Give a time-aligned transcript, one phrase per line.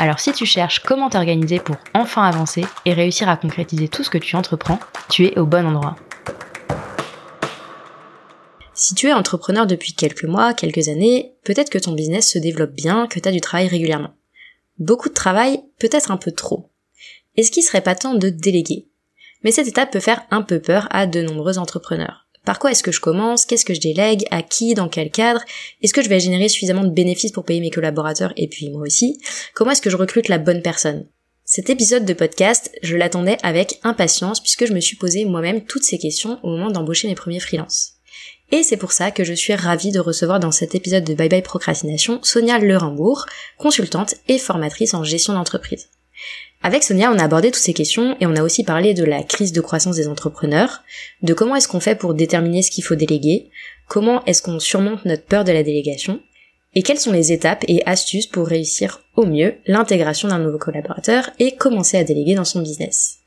[0.00, 4.08] Alors si tu cherches comment t'organiser pour enfin avancer et réussir à concrétiser tout ce
[4.08, 4.80] que tu entreprends,
[5.10, 5.94] tu es au bon endroit.
[8.72, 12.72] Si tu es entrepreneur depuis quelques mois, quelques années, peut-être que ton business se développe
[12.72, 14.14] bien, que tu as du travail régulièrement.
[14.78, 16.70] Beaucoup de travail, peut-être un peu trop.
[17.36, 18.88] Est-ce qu'il serait pas temps de déléguer?
[19.44, 22.26] Mais cette étape peut faire un peu peur à de nombreux entrepreneurs.
[22.44, 23.44] Par quoi est-ce que je commence?
[23.44, 24.24] Qu'est-ce que je délègue?
[24.30, 24.74] À qui?
[24.74, 25.44] Dans quel cadre?
[25.82, 28.82] Est-ce que je vais générer suffisamment de bénéfices pour payer mes collaborateurs et puis moi
[28.82, 29.20] aussi?
[29.54, 31.06] Comment est-ce que je recrute la bonne personne?
[31.44, 35.82] Cet épisode de podcast, je l'attendais avec impatience puisque je me suis posé moi-même toutes
[35.82, 37.94] ces questions au moment d'embaucher mes premiers freelances.
[38.52, 41.28] Et c'est pour ça que je suis ravie de recevoir dans cet épisode de Bye
[41.28, 43.26] Bye Procrastination Sonia Lerimbourg,
[43.58, 45.88] consultante et formatrice en gestion d'entreprise.
[46.62, 49.22] Avec Sonia, on a abordé toutes ces questions et on a aussi parlé de la
[49.22, 50.82] crise de croissance des entrepreneurs,
[51.22, 53.50] de comment est-ce qu'on fait pour déterminer ce qu'il faut déléguer,
[53.88, 56.20] comment est-ce qu'on surmonte notre peur de la délégation,
[56.74, 61.30] et quelles sont les étapes et astuces pour réussir au mieux l'intégration d'un nouveau collaborateur
[61.38, 63.20] et commencer à déléguer dans son business.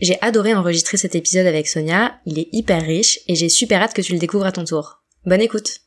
[0.00, 3.92] J'ai adoré enregistrer cet épisode avec Sonia, il est hyper riche et j'ai super hâte
[3.92, 5.02] que tu le découvres à ton tour.
[5.26, 5.82] Bonne écoute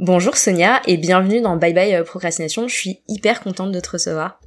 [0.00, 3.90] Bonjour Sonia et bienvenue dans Bye Bye euh, Procrastination, je suis hyper contente de te
[3.90, 4.38] recevoir.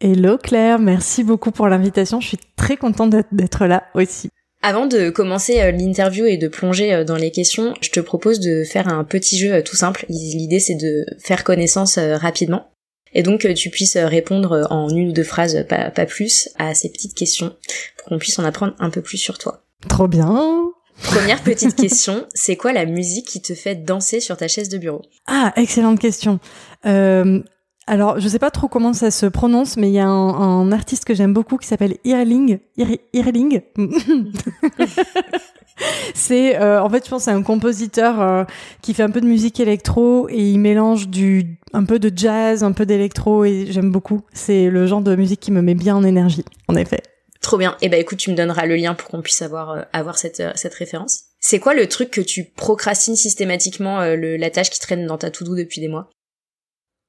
[0.00, 4.28] Hello Claire, merci beaucoup pour l'invitation, je suis très contente d'être là aussi.
[4.60, 8.40] Avant de commencer euh, l'interview et de plonger euh, dans les questions, je te propose
[8.40, 10.04] de faire un petit jeu tout simple.
[10.08, 12.72] L'idée c'est de faire connaissance rapidement
[13.12, 16.90] et donc tu puisses répondre en une ou deux phrases, pas, pas plus, à ces
[16.90, 17.54] petites questions
[17.98, 19.62] pour qu'on puisse en apprendre un peu plus sur toi.
[19.88, 20.72] Trop bien
[21.02, 24.78] Première petite question, c'est quoi la musique qui te fait danser sur ta chaise de
[24.78, 25.02] bureau?
[25.26, 26.38] Ah, excellente question.
[26.86, 27.40] Euh,
[27.86, 31.06] alors, je sais pas trop comment ça se prononce, mais il y a un, artiste
[31.06, 32.58] que j'aime beaucoup qui s'appelle Irling.
[33.14, 33.62] Irling
[36.14, 38.44] c'est euh, en fait je pense c'est un compositeur euh,
[38.82, 42.64] qui fait un peu de musique électro et il mélange du un peu de jazz,
[42.64, 44.20] un peu d'électro et j'aime beaucoup.
[44.32, 47.02] C'est le genre de musique qui me met bien en énergie, en effet.
[47.48, 47.78] Trop bien.
[47.80, 50.18] Et eh ben écoute, tu me donneras le lien pour qu'on puisse avoir euh, avoir
[50.18, 51.22] cette cette référence.
[51.40, 55.30] C'est quoi le truc que tu procrastines systématiquement le, la tâche qui traîne dans ta
[55.30, 56.10] to-do depuis des mois?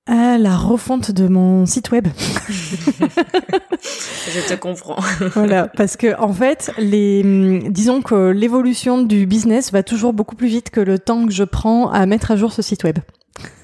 [0.08, 2.08] Ah, la refonte de mon site web.
[2.48, 5.02] Je te comprends.
[5.34, 7.22] voilà, parce que en fait, les,
[7.70, 11.44] disons que l'évolution du business va toujours beaucoup plus vite que le temps que je
[11.44, 13.00] prends à mettre à jour ce site web.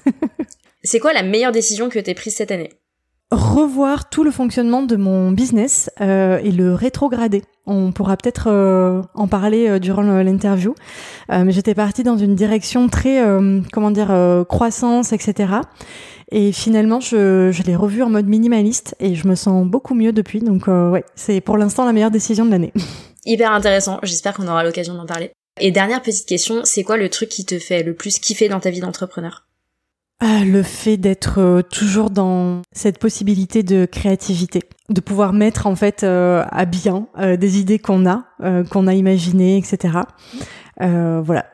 [0.84, 2.68] C'est quoi la meilleure décision que tu as prise cette année?
[3.30, 7.42] Revoir tout le fonctionnement de mon business euh, et le rétrograder.
[7.66, 10.74] On pourra peut-être euh, en parler euh, durant l'interview,
[11.28, 13.20] mais j'étais partie dans une direction très,
[13.72, 15.60] comment dire, croissance, etc.
[16.32, 20.12] Et finalement, je, je l'ai revu en mode minimaliste et je me sens beaucoup mieux
[20.12, 20.40] depuis.
[20.40, 22.72] Donc euh, ouais, c'est pour l'instant la meilleure décision de l'année.
[23.24, 23.98] Hyper intéressant.
[24.02, 25.32] J'espère qu'on aura l'occasion d'en parler.
[25.60, 28.60] Et dernière petite question, c'est quoi le truc qui te fait le plus kiffer dans
[28.60, 29.46] ta vie d'entrepreneur?
[30.20, 35.76] Ah, Le fait d'être euh, toujours dans cette possibilité de créativité, de pouvoir mettre en
[35.76, 38.24] fait euh, à bien des idées qu'on a,
[38.70, 39.98] qu'on a imaginées, etc.
[40.78, 41.46] voilà,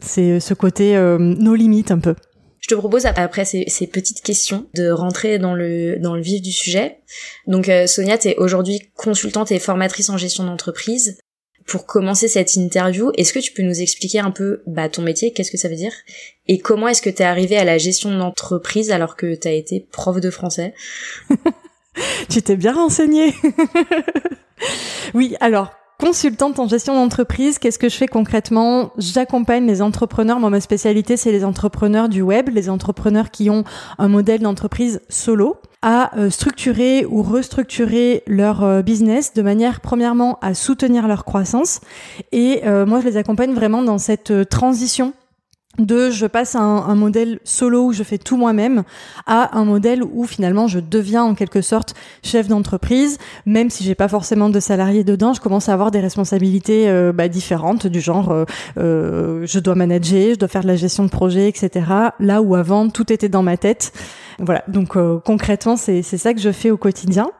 [0.00, 2.14] c'est ce côté nos limites un peu.
[2.62, 6.40] Je te propose après ces, ces, petites questions de rentrer dans le dans le vif
[6.40, 7.00] du sujet.
[7.48, 11.18] Donc euh, Sonia, tu es aujourd'hui consultante et formatrice en gestion d'entreprise.
[11.66, 15.32] Pour commencer cette interview, est-ce que tu peux nous expliquer un peu bah, ton métier,
[15.32, 15.92] qu'est-ce que ça veut dire?
[16.48, 19.52] Et comment est-ce que tu es arrivée à la gestion d'entreprise alors que tu as
[19.52, 20.74] été prof de français?
[22.30, 23.34] Tu t'es bien renseignée.
[25.14, 28.92] oui, alors consultante en gestion d'entreprise, qu'est-ce que je fais concrètement?
[28.98, 30.40] J'accompagne les entrepreneurs.
[30.40, 33.62] Moi, ma spécialité, c'est les entrepreneurs du web, les entrepreneurs qui ont
[33.98, 40.38] un modèle d'entreprise solo à euh, structurer ou restructurer leur euh, business de manière premièrement
[40.40, 41.80] à soutenir leur croissance.
[42.30, 45.12] Et euh, moi je les accompagne vraiment dans cette transition
[45.78, 48.82] de je passe un, un, modèle solo où je fais tout moi-même
[49.26, 53.16] à un modèle où finalement je deviens en quelque sorte chef d'entreprise.
[53.46, 57.12] Même si j'ai pas forcément de salariés dedans je commence à avoir des responsabilités euh,
[57.12, 58.44] bah, différentes du genre euh,
[58.76, 61.86] euh, je dois manager je dois faire de la gestion de projet etc
[62.20, 63.92] là où avant tout était dans ma tête
[64.42, 67.30] voilà donc concrètement c'est c'est ça que je fais au quotidien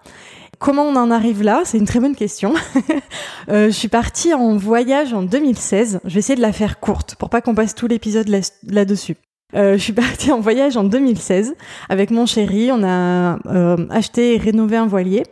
[0.63, 1.63] Comment on en arrive là?
[1.65, 2.55] C'est une très bonne question.
[3.49, 5.99] euh, je suis partie en voyage en 2016.
[6.05, 8.29] Je vais essayer de la faire courte pour pas qu'on passe tout l'épisode
[8.69, 9.17] là-dessus.
[9.57, 11.57] Euh, je suis partie en voyage en 2016
[11.89, 12.71] avec mon chéri.
[12.71, 15.25] On a euh, acheté et rénové un voilier.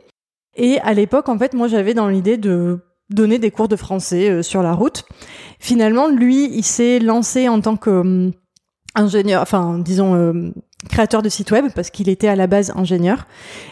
[0.57, 4.31] Et à l'époque, en fait, moi, j'avais dans l'idée de donner des cours de français
[4.31, 5.05] euh, sur la route.
[5.59, 8.31] Finalement, lui, il s'est lancé en tant que euh,
[8.95, 10.51] ingénieur, enfin, disons, euh,
[10.89, 13.27] créateur de site web parce qu'il était à la base ingénieur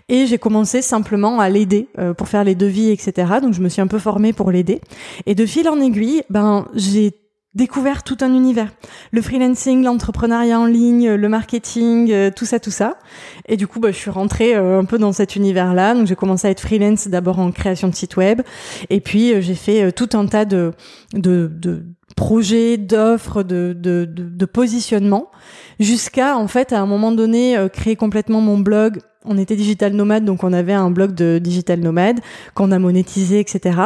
[0.09, 1.89] et j'ai commencé simplement à l'aider
[2.19, 4.83] pour faire les devis etc donc je me suis un peu formée pour l'aider
[5.25, 7.15] et de fil en aiguille ben j'ai
[7.55, 8.71] découvert tout un univers.
[9.11, 12.99] Le freelancing, l'entrepreneuriat en ligne, le marketing, euh, tout ça, tout ça.
[13.47, 15.95] Et du coup, bah, je suis rentrée euh, un peu dans cet univers-là.
[15.95, 18.43] Donc, j'ai commencé à être freelance d'abord en création de site web.
[18.91, 20.73] Et puis, euh, j'ai fait tout un tas de,
[21.15, 21.85] de, de
[22.17, 25.31] projets, d'offres, de, de, de, de positionnement,
[25.81, 30.25] jusqu'à, en fait, à un moment donné, créer complètement mon blog on était digital nomade,
[30.25, 32.21] donc on avait un blog de digital nomade
[32.55, 33.79] qu'on a monétisé, etc.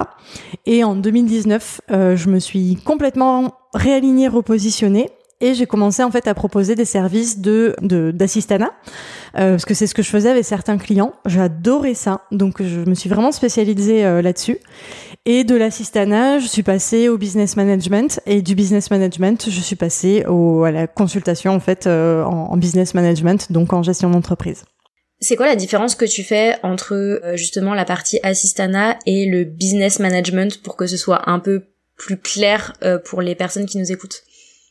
[0.66, 5.10] Et en 2019, euh, je me suis complètement réalignée, repositionnée
[5.40, 8.70] et j'ai commencé en fait à proposer des services de d'assistanat
[9.36, 11.12] euh, parce que c'est ce que je faisais avec certains clients.
[11.26, 14.58] J'adorais ça, donc je me suis vraiment spécialisée euh, là-dessus.
[15.24, 19.76] Et de l'assistanat, je suis passée au business management et du business management, je suis
[19.76, 24.64] passée au, à la consultation en fait en, en business management, donc en gestion d'entreprise.
[25.22, 29.44] C'est quoi la différence que tu fais entre euh, justement la partie assistana et le
[29.44, 31.62] business management pour que ce soit un peu
[31.96, 34.24] plus clair euh, pour les personnes qui nous écoutent?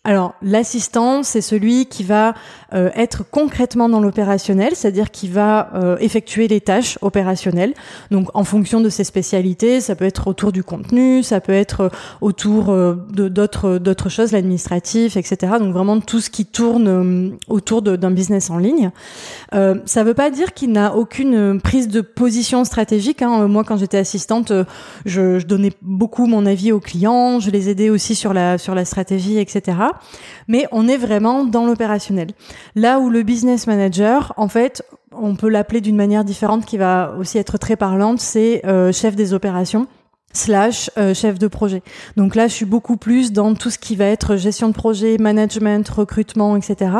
[0.03, 2.33] Alors l'assistant, c'est celui qui va
[2.73, 7.75] euh, être concrètement dans l'opérationnel, c'est-à-dire qui va euh, effectuer les tâches opérationnelles.
[8.09, 11.81] Donc en fonction de ses spécialités, ça peut être autour du contenu, ça peut être
[11.81, 11.89] euh,
[12.19, 12.75] autour
[13.11, 15.53] d'autres d'autres choses, l'administratif, etc.
[15.59, 18.89] Donc vraiment tout ce qui tourne autour d'un business en ligne.
[19.51, 23.21] ça ne veut pas dire qu'il n'a aucune prise de position stratégique.
[23.21, 23.47] Hein.
[23.47, 24.51] Moi, quand j'étais assistante,
[25.05, 28.73] je, je donnais beaucoup mon avis aux clients, je les aidais aussi sur la sur
[28.73, 29.90] la stratégie, etc
[30.47, 32.29] mais on est vraiment dans l'opérationnel.
[32.75, 37.15] Là où le business manager, en fait, on peut l'appeler d'une manière différente qui va
[37.19, 39.87] aussi être très parlante, c'est euh, chef des opérations
[40.33, 41.83] slash euh, chef de projet.
[42.15, 45.17] Donc là, je suis beaucoup plus dans tout ce qui va être gestion de projet,
[45.19, 46.91] management, recrutement, etc.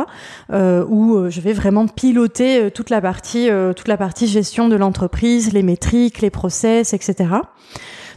[0.52, 5.54] Euh, où je vais vraiment piloter toute la partie, toute la partie gestion de l'entreprise,
[5.54, 7.30] les métriques, les process, etc.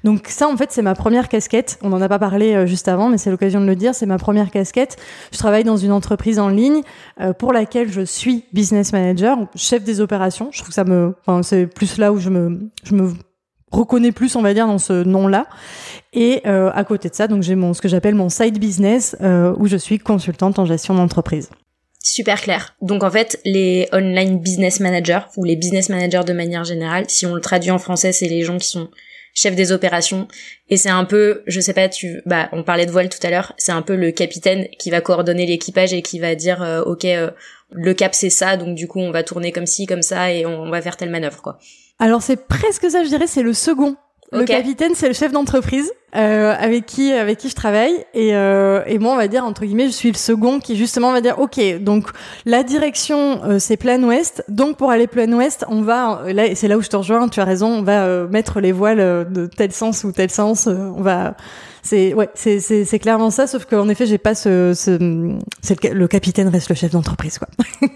[0.06, 1.80] Donc ça, en fait, c'est ma première casquette.
[1.82, 3.96] On n'en a pas parlé euh, juste avant, mais c'est l'occasion de le dire.
[3.96, 4.98] C'est ma première casquette.
[5.34, 6.82] Je travaille dans une entreprise en ligne
[7.20, 10.50] euh, pour laquelle je suis business manager, chef des opérations.
[10.52, 13.14] Je trouve que me, c'est plus là où je me, je me
[13.72, 15.48] reconnais plus, on va dire, dans ce nom-là.
[16.14, 19.16] Et euh, à côté de ça, donc j'ai mon ce que j'appelle mon side business
[19.22, 21.50] où je suis consultante en gestion d'entreprise.
[22.04, 22.76] Super clair.
[22.84, 27.26] Donc en fait, les online business managers ou les business managers de manière générale, si
[27.26, 28.90] on le traduit en français, c'est les gens qui sont
[29.36, 30.28] chef des opérations.
[30.70, 33.30] Et c'est un peu je sais pas tu bah on parlait de voile tout à
[33.30, 36.82] l'heure c'est un peu le capitaine qui va coordonner l'équipage et qui va dire euh,
[36.82, 37.30] ok euh,
[37.72, 40.46] le cap c'est ça donc du coup on va tourner comme ci comme ça et
[40.46, 41.60] on, va faire telle manœuvre quoi.
[42.00, 43.98] Alors c'est presque ça je dirais c'est le second
[44.40, 47.94] le capitaine, c'est le chef d'entreprise euh, avec qui avec qui je travaille.
[48.14, 51.12] Et, euh, et moi on va dire entre guillemets je suis le second qui justement
[51.12, 52.08] va dire ok donc
[52.46, 54.44] la direction euh, c'est plein ouest.
[54.48, 57.40] Donc pour aller plein ouest on va là c'est là où je te rejoins tu
[57.40, 60.68] as raison on va euh, mettre les voiles euh, de tel sens ou tel sens
[60.68, 61.36] on va
[61.84, 65.94] c'est ouais c'est c'est clairement ça sauf qu'en effet j'ai pas ce, ce c'est le,
[65.94, 67.48] le capitaine reste le chef d'entreprise quoi.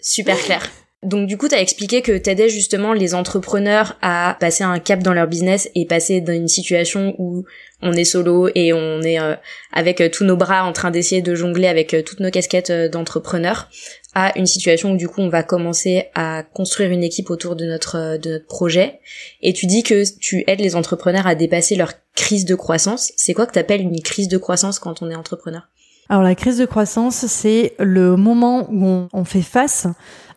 [0.00, 0.62] Super clair
[1.02, 5.02] donc du coup, tu as expliqué que t'aidais justement les entrepreneurs à passer un cap
[5.02, 7.44] dans leur business et passer dans une situation où
[7.80, 9.34] on est solo et on est euh,
[9.72, 12.70] avec euh, tous nos bras en train d'essayer de jongler avec euh, toutes nos casquettes
[12.92, 13.70] d'entrepreneurs
[14.14, 17.64] à une situation où du coup on va commencer à construire une équipe autour de
[17.64, 19.00] notre de notre projet
[19.40, 23.12] et tu dis que tu aides les entrepreneurs à dépasser leur crise de croissance.
[23.16, 25.62] C'est quoi que t'appelles une crise de croissance quand on est entrepreneur?
[26.10, 29.86] Alors la crise de croissance, c'est le moment où on fait face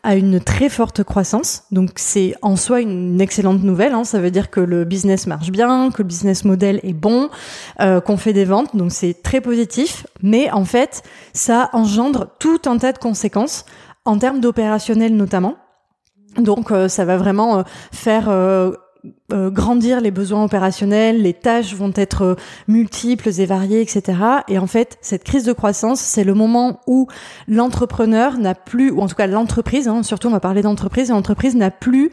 [0.04, 1.64] a une très forte croissance.
[1.72, 3.94] Donc c'est en soi une excellente nouvelle.
[3.94, 4.04] Hein.
[4.04, 7.30] Ça veut dire que le business marche bien, que le business model est bon,
[7.80, 8.76] euh, qu'on fait des ventes.
[8.76, 10.06] Donc c'est très positif.
[10.22, 13.66] Mais en fait, ça engendre tout un tas de conséquences
[14.06, 15.56] en termes d'opérationnel notamment.
[16.38, 18.30] Donc euh, ça va vraiment euh, faire
[19.30, 22.36] grandir les besoins opérationnels, les tâches vont être euh,
[22.68, 24.20] multiples et variées, etc.
[24.48, 27.08] Et en fait, cette crise de croissance, c'est le moment où
[27.48, 31.56] l'entrepreneur n'a plus, ou en tout cas l'entreprise, hein, surtout on va parler d'entreprise, l'entreprise
[31.56, 32.12] n'a plus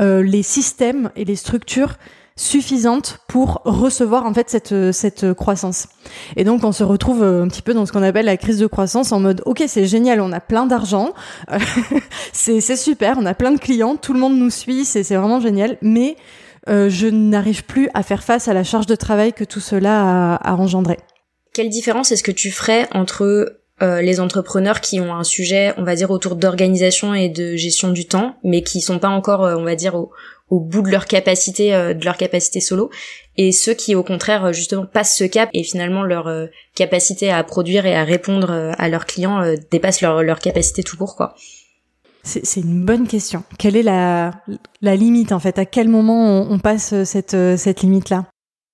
[0.00, 1.96] euh, les systèmes et les structures
[2.42, 5.86] suffisantes pour recevoir en fait cette cette croissance.
[6.36, 8.66] Et donc on se retrouve un petit peu dans ce qu'on appelle la crise de
[8.66, 11.14] croissance en mode OK, c'est génial, on a plein d'argent,
[12.32, 15.16] c'est c'est super, on a plein de clients, tout le monde nous suit, c'est c'est
[15.16, 16.16] vraiment génial, mais
[16.68, 20.34] euh, je n'arrive plus à faire face à la charge de travail que tout cela
[20.34, 20.98] a, a engendré.
[21.54, 25.96] Quelle différence est-ce que tu ferais entre les entrepreneurs qui ont un sujet, on va
[25.96, 29.74] dire, autour d'organisation et de gestion du temps, mais qui sont pas encore, on va
[29.74, 30.12] dire, au,
[30.50, 32.90] au bout de leur capacité euh, de leur capacité solo
[33.36, 37.30] et ceux qui au contraire euh, justement passent ce cap et finalement leur euh, capacité
[37.30, 41.34] à produire et à répondre à leurs clients dépasse leur, leur capacité tout court quoi.
[42.24, 43.42] C'est une bonne question.
[43.58, 44.30] Quelle est la,
[44.80, 45.58] la limite en fait?
[45.58, 48.26] À quel moment on, passe cette, cette limite là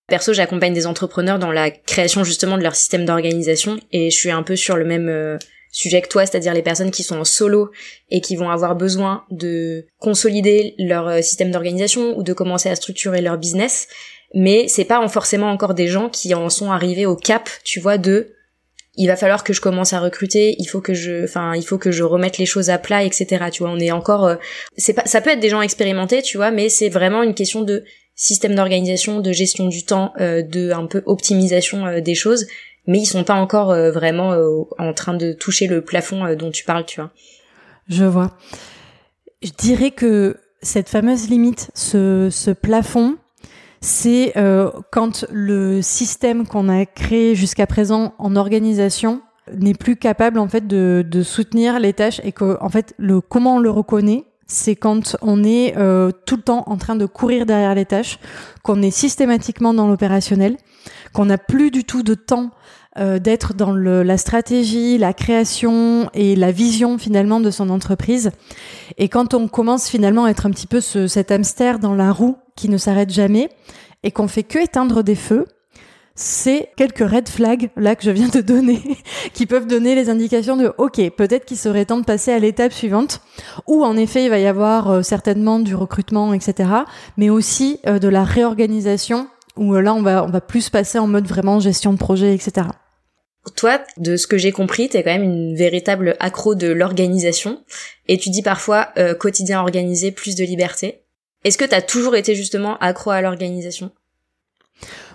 [0.07, 4.31] Perso, j'accompagne des entrepreneurs dans la création justement de leur système d'organisation et je suis
[4.31, 5.39] un peu sur le même
[5.71, 7.71] sujet que toi, c'est-à-dire les personnes qui sont en solo
[8.11, 12.77] et qui vont avoir besoin de consolider leur euh, système d'organisation ou de commencer à
[12.77, 13.89] structurer leur business.
[14.35, 17.99] Mais c'est pas forcément encore des gens qui en sont arrivés au cap, tu vois,
[17.99, 18.35] de
[19.01, 21.79] il va falloir que je commence à recruter, il faut que je, enfin, il faut
[21.79, 23.45] que je remette les choses à plat, etc.
[23.53, 24.35] Tu vois, on est encore, euh,
[24.77, 27.63] c'est pas, ça peut être des gens expérimentés, tu vois, mais c'est vraiment une question
[27.63, 27.85] de
[28.17, 32.49] système d'organisation, de gestion du temps, euh, de un peu optimisation des choses
[32.89, 36.35] mais ils sont pas encore euh, vraiment euh, en train de toucher le plafond euh,
[36.35, 37.11] dont tu parles, tu vois.
[37.89, 38.33] Je vois.
[39.43, 43.17] Je dirais que cette fameuse limite, ce, ce plafond,
[43.81, 44.35] c'est
[44.91, 49.23] quand le système qu'on a créé jusqu'à présent en organisation
[49.55, 53.21] n'est plus capable en fait de, de, soutenir les tâches et que en fait le
[53.21, 55.75] comment on le reconnaît c'est quand on est
[56.27, 58.19] tout le temps en train de courir derrière les tâches,
[58.65, 60.57] qu'on est systématiquement dans l'opérationnel,
[61.13, 62.51] qu'on n'a plus du tout de temps
[62.99, 68.33] euh, d'être dans le, la stratégie, la création et la vision finalement de son entreprise.
[68.97, 72.11] Et quand on commence finalement à être un petit peu ce, cet hamster dans la
[72.11, 73.51] roue qui ne s'arrête jamais
[74.03, 75.45] et qu'on fait que éteindre des feux,
[76.17, 78.83] c'est quelques red flags là que je viens de donner
[79.33, 82.73] qui peuvent donner les indications de ok peut-être qu'il serait temps de passer à l'étape
[82.73, 83.21] suivante
[83.69, 86.71] où en effet il va y avoir euh, certainement du recrutement etc
[87.17, 89.29] mais aussi euh, de la réorganisation
[89.59, 92.69] où là on va on va plus passer en mode vraiment gestion de projet etc
[93.51, 97.63] toi, de ce que j'ai compris, t'es quand même une véritable accro de l'organisation
[98.07, 101.03] et tu dis parfois euh, quotidien organisé, plus de liberté.
[101.45, 103.91] Est-ce que t'as toujours été justement accro à l'organisation?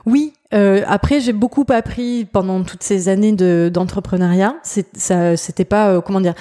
[0.06, 0.34] Oui.
[0.54, 4.56] Euh, après, j'ai beaucoup appris pendant toutes ces années d'entrepreneuriat.
[4.94, 6.36] ça, c'était pas euh, comment dire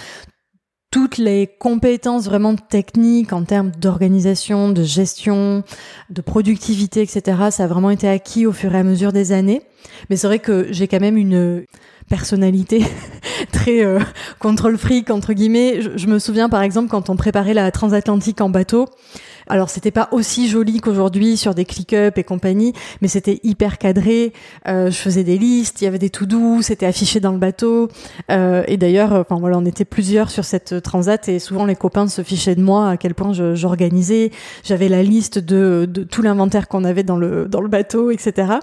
[0.93, 5.65] toutes les compétences vraiment techniques en termes d'organisation, de gestion,
[6.11, 7.49] de productivité, etc.
[7.51, 9.63] Ça a vraiment été acquis au fur et à mesure des années.
[10.11, 11.65] Mais c'est vrai que j'ai quand même une
[12.11, 12.85] personnalité
[13.53, 14.01] très euh,
[14.39, 15.81] contrôle fric entre guillemets.
[15.97, 18.87] je, me souviens par exemple quand on préparait la transatlantique en bateau,
[19.49, 24.33] alors c'était pas aussi joli qu'aujourd'hui sur des click-up et compagnie, mais c'était hyper cadré.
[24.69, 27.39] Euh, je faisais des listes, il y avait des tout doux, c'était affiché dans le
[27.39, 27.89] bateau.
[28.31, 32.09] Euh, et d'ailleurs, enfin voilà, on était plusieurs sur cette transat et souvent les copains
[32.09, 34.31] se fichaient de moi à quel point j'organisais.
[34.65, 38.55] J'avais la liste de, de tout l'inventaire qu'on avait dans le dans le bateau, etc.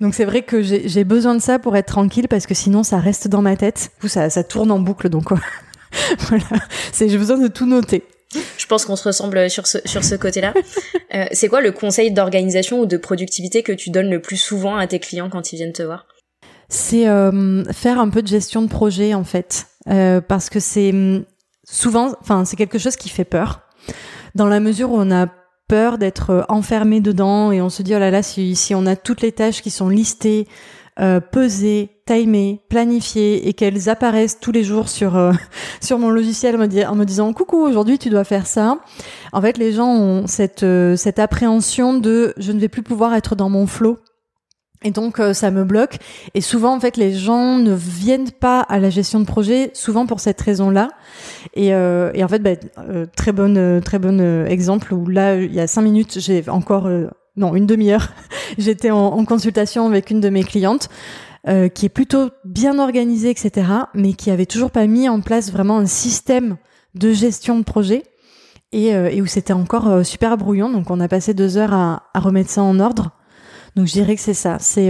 [0.00, 2.98] Donc c'est vrai que j'ai besoin de ça pour être tranquille parce que sinon ça
[2.98, 3.90] reste dans ma tête.
[4.06, 5.30] Ça, ça tourne en boucle donc.
[6.28, 6.44] voilà,
[6.92, 8.04] c'est j'ai besoin de tout noter.
[8.56, 10.54] Je pense qu'on se ressemble sur ce, sur ce côté-là.
[11.14, 14.76] Euh, c'est quoi le conseil d'organisation ou de productivité que tu donnes le plus souvent
[14.76, 16.06] à tes clients quand ils viennent te voir?
[16.68, 20.90] C'est euh, faire un peu de gestion de projet en fait, euh, parce que c'est
[20.90, 21.24] hum,
[21.62, 23.60] souvent, enfin c'est quelque chose qui fait peur,
[24.34, 25.28] dans la mesure où on a
[25.68, 28.96] peur d'être enfermé dedans et on se dit oh là là si, si on a
[28.96, 30.48] toutes les tâches qui sont listées
[31.00, 35.32] euh, peser, timer, planifier et qu'elles apparaissent tous les jours sur euh,
[35.80, 38.78] sur mon logiciel en me disant coucou aujourd'hui tu dois faire ça.
[39.32, 43.12] En fait, les gens ont cette euh, cette appréhension de je ne vais plus pouvoir
[43.14, 43.98] être dans mon flow.
[44.84, 45.96] Et donc ça me bloque.
[46.34, 50.04] Et souvent en fait les gens ne viennent pas à la gestion de projet, souvent
[50.04, 50.90] pour cette raison-là.
[51.54, 52.50] Et, et en fait bah,
[53.16, 56.86] très bonne très bon exemple où là il y a cinq minutes j'ai encore
[57.36, 58.12] non, une demi-heure.
[58.58, 60.88] J'étais en, consultation avec une de mes clientes
[61.48, 65.50] euh, qui est plutôt bien organisée, etc., mais qui avait toujours pas mis en place
[65.50, 66.56] vraiment un système
[66.94, 68.02] de gestion de projet
[68.72, 70.70] et, euh, où c'était encore euh, super brouillon.
[70.70, 73.10] Donc, on a passé deux heures à, à, remettre ça en ordre.
[73.74, 74.88] Donc, je dirais que c'est ça, c'est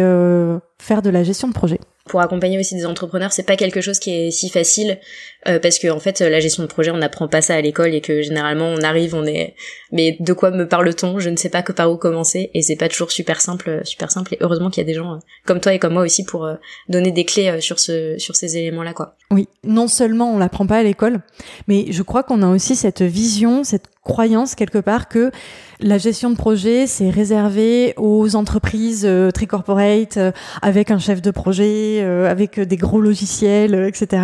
[0.78, 3.98] faire de la gestion de projet pour accompagner aussi des entrepreneurs, c'est pas quelque chose
[3.98, 5.00] qui est si facile
[5.48, 7.94] euh, parce que en fait la gestion de projet on n'apprend pas ça à l'école
[7.94, 9.54] et que généralement on arrive on est
[9.92, 11.18] mais de quoi me parle-t-on?
[11.18, 14.10] Je ne sais pas que par où commencer et c'est pas toujours super simple super
[14.10, 16.24] simple et heureusement qu'il y a des gens euh, comme toi et comme moi aussi
[16.24, 16.54] pour euh,
[16.88, 19.16] donner des clés sur ce sur ces éléments là quoi.
[19.30, 21.20] Oui, non seulement on l'apprend pas à l'école,
[21.66, 25.30] mais je crois qu'on a aussi cette vision, cette croyance quelque part que
[25.80, 30.30] la gestion de projet, c'est réservé aux entreprises euh, très corporate, euh,
[30.62, 34.22] avec un chef de projet, euh, avec des gros logiciels, etc.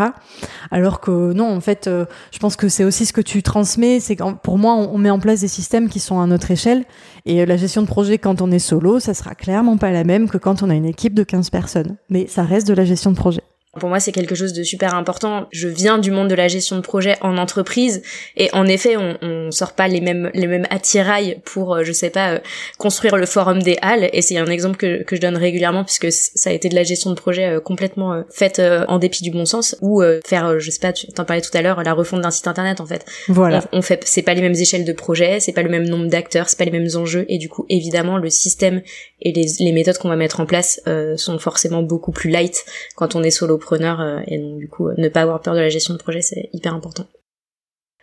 [0.71, 4.00] Alors que non, en fait, je pense que c'est aussi ce que tu transmets.
[4.00, 6.85] C'est pour moi, on, met en place des systèmes qui sont à notre échelle.
[7.26, 10.29] Et la gestion de projet, quand on est solo, ça sera clairement pas la même
[10.29, 11.97] que quand on a une équipe de 15 personnes.
[12.09, 13.43] Mais ça reste de la gestion de projet.
[13.79, 15.47] Pour moi, c'est quelque chose de super important.
[15.53, 18.03] Je viens du monde de la gestion de projet en entreprise
[18.37, 21.93] et en effet, on, on sort pas les mêmes les mêmes attirails pour, euh, je
[21.93, 22.39] sais pas, euh,
[22.79, 24.11] construire le forum des halles.
[24.12, 26.83] Et c'est un exemple que, que je donne régulièrement puisque ça a été de la
[26.83, 30.81] gestion de projet euh, complètement faite en dépit du bon sens ou faire, je sais
[30.81, 33.07] pas, tu t'en parlais tout à l'heure, la refonte d'un site internet en fait.
[33.29, 33.62] Voilà.
[33.73, 36.49] On, fait, c'est pas les mêmes échelles de projet, c'est pas le même nombre d'acteurs,
[36.49, 38.83] c'est pas les mêmes enjeux et du coup, évidemment, le système
[39.21, 40.81] et les, les méthodes qu'on va mettre en place
[41.17, 42.65] sont forcément beaucoup plus light
[42.97, 45.69] quand on est solo euh, et donc du coup ne pas avoir peur de la
[45.69, 47.07] gestion de projet c'est hyper important.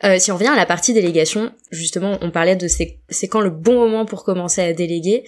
[0.03, 3.49] Euh, si on revient à la partie délégation, justement, on parlait de c'est quand le
[3.49, 5.23] bon moment pour commencer à déléguer.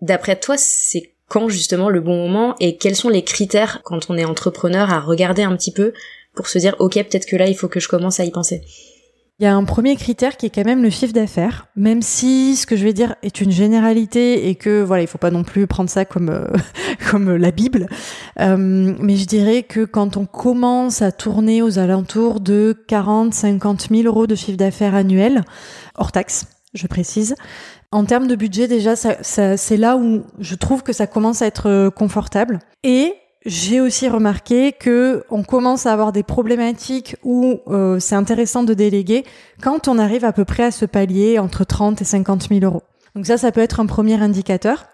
[0.00, 4.18] D'après toi, c'est quand justement le bon moment et quels sont les critères quand on
[4.18, 5.92] est entrepreneur à regarder un petit peu
[6.34, 8.62] pour se dire ok peut-être que là il faut que je commence à y penser?
[9.40, 12.56] Il y a un premier critère qui est quand même le chiffre d'affaires, même si
[12.56, 15.44] ce que je vais dire est une généralité et que voilà, il faut pas non
[15.44, 16.46] plus prendre ça comme euh,
[17.10, 17.86] comme la Bible.
[18.38, 18.56] Euh,
[18.98, 24.02] mais je dirais que quand on commence à tourner aux alentours de 40, 50 000
[24.02, 25.42] euros de chiffre d'affaires annuel,
[25.94, 26.44] hors taxe,
[26.74, 27.34] je précise.
[27.92, 31.40] En termes de budget, déjà, ça, ça, c'est là où je trouve que ça commence
[31.40, 32.58] à être euh, confortable.
[32.84, 33.14] Et
[33.46, 38.74] j'ai aussi remarqué que on commence à avoir des problématiques où euh, c'est intéressant de
[38.74, 39.24] déléguer
[39.62, 42.82] quand on arrive à peu près à ce palier entre 30 et 50 000 euros.
[43.14, 44.86] Donc ça, ça peut être un premier indicateur.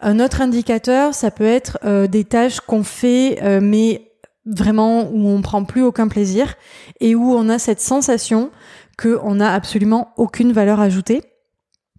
[0.00, 4.10] Un autre indicateur, ça peut être euh, des tâches qu'on fait, euh, mais
[4.46, 6.54] vraiment où on prend plus aucun plaisir
[7.00, 8.50] et où on a cette sensation
[8.98, 11.22] qu'on n'a absolument aucune valeur ajoutée.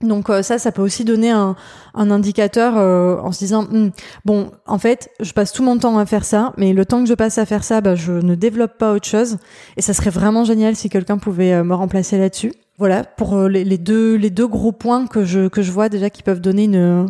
[0.02, 1.56] Donc euh, ça, ça peut aussi donner un,
[1.94, 3.90] un indicateur euh, en se disant hmm,
[4.26, 7.10] bon, en fait, je passe tout mon temps à faire ça, mais le temps que
[7.10, 9.38] je passe à faire ça, bah, je ne développe pas autre chose.
[9.76, 12.54] Et ça serait vraiment génial si quelqu'un pouvait euh, me remplacer là-dessus.
[12.78, 16.12] Voilà pour les, les, deux les deux gros points que je que je vois déjà
[16.12, 17.08] qui peuvent donner une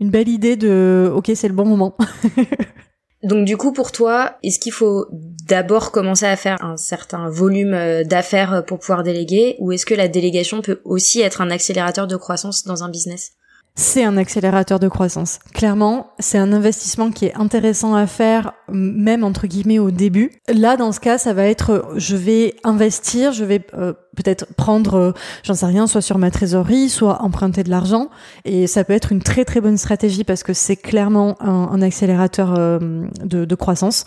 [0.00, 1.96] une belle idée de ok, c'est le bon moment.
[3.22, 7.74] Donc du coup pour toi, est-ce qu'il faut d'abord commencer à faire un certain volume
[7.74, 9.56] euh, d'affaires pour pouvoir déléguer?
[9.58, 13.32] Ou est-ce que la délégation peut aussi être un accélérateur de croissance dans un business?
[13.78, 15.38] C'est un accélérateur de croissance.
[15.54, 20.32] Clairement, c'est un investissement qui est intéressant à faire, même entre guillemets au début.
[20.52, 24.94] Là, dans ce cas, ça va être, je vais investir, je vais euh, peut-être prendre,
[24.96, 25.12] euh,
[25.44, 28.08] j'en sais rien, soit sur ma trésorerie, soit emprunter de l'argent.
[28.44, 32.58] Et ça peut être une très très bonne stratégie parce que c'est clairement un, accélérateur
[32.58, 32.80] euh,
[33.22, 34.06] de, de croissance.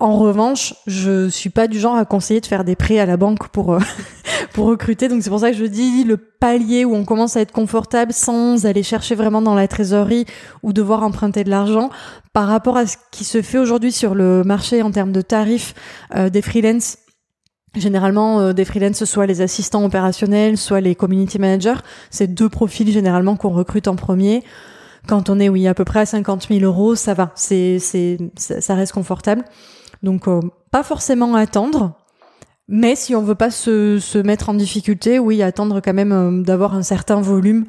[0.00, 3.16] En revanche, je suis pas du genre à conseiller de faire des prêts à la
[3.16, 3.78] banque pour
[4.52, 5.08] pour recruter.
[5.08, 8.12] Donc c'est pour ça que je dis le palier où on commence à être confortable
[8.12, 10.26] sans aller chercher vraiment dans la trésorerie
[10.62, 11.90] ou devoir emprunter de l'argent
[12.32, 15.74] par rapport à ce qui se fait aujourd'hui sur le marché en termes de tarifs
[16.14, 16.98] euh, des freelances.
[17.74, 21.80] Généralement, euh, des freelances, soit les assistants opérationnels, soit les community managers.
[22.10, 24.42] C'est deux profils généralement qu'on recrute en premier.
[25.08, 27.32] Quand on est, oui, à peu près à 50 000 euros, ça va.
[27.34, 29.42] C'est, c'est, ça reste confortable.
[30.02, 31.96] Donc, euh, pas forcément attendre.
[32.74, 36.42] Mais si on veut pas se, se mettre en difficulté, oui, attendre quand même euh,
[36.42, 37.66] d'avoir un certain volume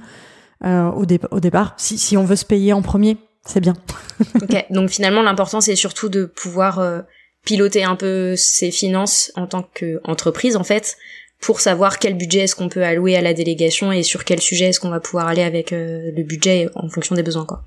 [0.63, 1.76] euh, au, au, départ.
[1.78, 3.74] Si, si on veut se payer en premier, c'est bien.
[4.42, 7.02] ok, donc finalement l'important c'est surtout de pouvoir euh,
[7.44, 10.96] piloter un peu ses finances en tant qu'entreprise en fait,
[11.42, 14.70] pour savoir quel budget est-ce qu'on peut allouer à la délégation et sur quel sujet
[14.70, 17.66] est-ce qu'on va pouvoir aller avec le budget en fonction des besoins quoi.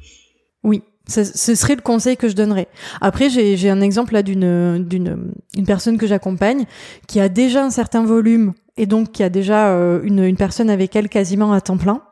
[0.62, 2.68] Oui, ce, serait le conseil que je donnerais.
[3.00, 6.64] Après, j'ai un exemple là d'une d'une une personne que j'accompagne
[7.06, 10.68] qui a déjà un certain volume et donc qui a déjà euh, une, une personne
[10.68, 12.02] avec elle quasiment à temps plein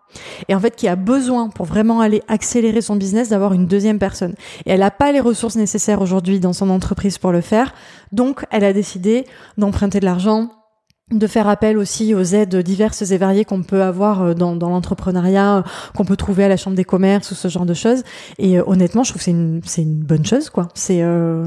[0.48, 3.98] et en fait qui a besoin pour vraiment aller accélérer son business d'avoir une deuxième
[3.98, 4.34] personne.
[4.66, 7.74] Et elle n'a pas les ressources nécessaires aujourd'hui dans son entreprise pour le faire,
[8.12, 9.24] donc elle a décidé
[9.58, 10.50] d'emprunter de l'argent,
[11.10, 14.70] de faire appel aussi aux aides diverses et variées qu'on peut avoir euh, dans, dans
[14.70, 15.62] l'entrepreneuriat, euh,
[15.94, 18.02] qu'on peut trouver à la chambre des commerces ou ce genre de choses.
[18.38, 20.68] Et euh, honnêtement, je trouve que c'est une, une bonne chose, quoi.
[20.74, 21.44] C'est, euh,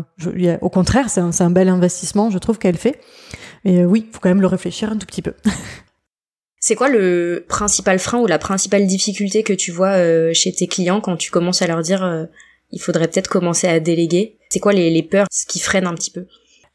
[0.61, 2.99] au contraire, c'est un, bel investissement, je trouve qu'elle fait.
[3.65, 5.33] Et oui, faut quand même le réfléchir un tout petit peu.
[6.59, 9.95] C'est quoi le principal frein ou la principale difficulté que tu vois
[10.33, 12.27] chez tes clients quand tu commences à leur dire
[12.71, 14.37] il faudrait peut-être commencer à déléguer?
[14.49, 16.25] C'est quoi les, les peurs, ce qui freine un petit peu?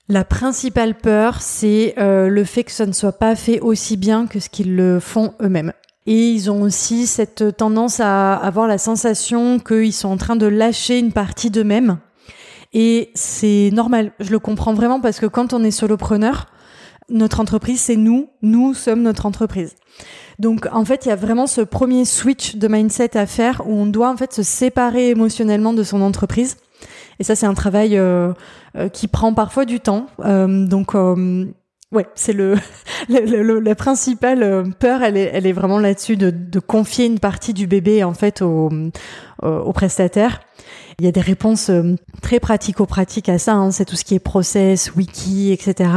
[0.08, 4.26] La principale peur, c'est euh, le fait que ça ne soit pas fait aussi bien
[4.26, 5.72] que ce qu'ils le font eux-mêmes.
[6.06, 10.46] Et ils ont aussi cette tendance à avoir la sensation qu'ils sont en train de
[10.46, 11.98] lâcher une partie d'eux-mêmes.
[12.72, 16.46] Et c'est normal, je le comprends vraiment parce que quand on est solopreneur,
[17.08, 19.74] notre entreprise, c'est nous, nous sommes notre entreprise.
[20.38, 23.74] Donc en fait, il y a vraiment ce premier switch de mindset à faire où
[23.74, 26.56] on doit en fait se séparer émotionnellement de son entreprise
[27.18, 28.32] et ça, c'est un travail euh,
[28.92, 30.06] qui prend parfois du temps.
[30.24, 32.56] Euh, donc ouais, c'est le,
[33.08, 37.52] le, la principale peur, elle est, elle est vraiment là-dessus de, de, confier une partie
[37.52, 38.70] du bébé en fait au,
[39.42, 40.40] au prestataire.
[40.98, 43.54] Il y a des réponses euh, très pratico-pratiques à ça.
[43.54, 43.70] Hein.
[43.70, 45.90] C'est tout ce qui est process, wiki, etc.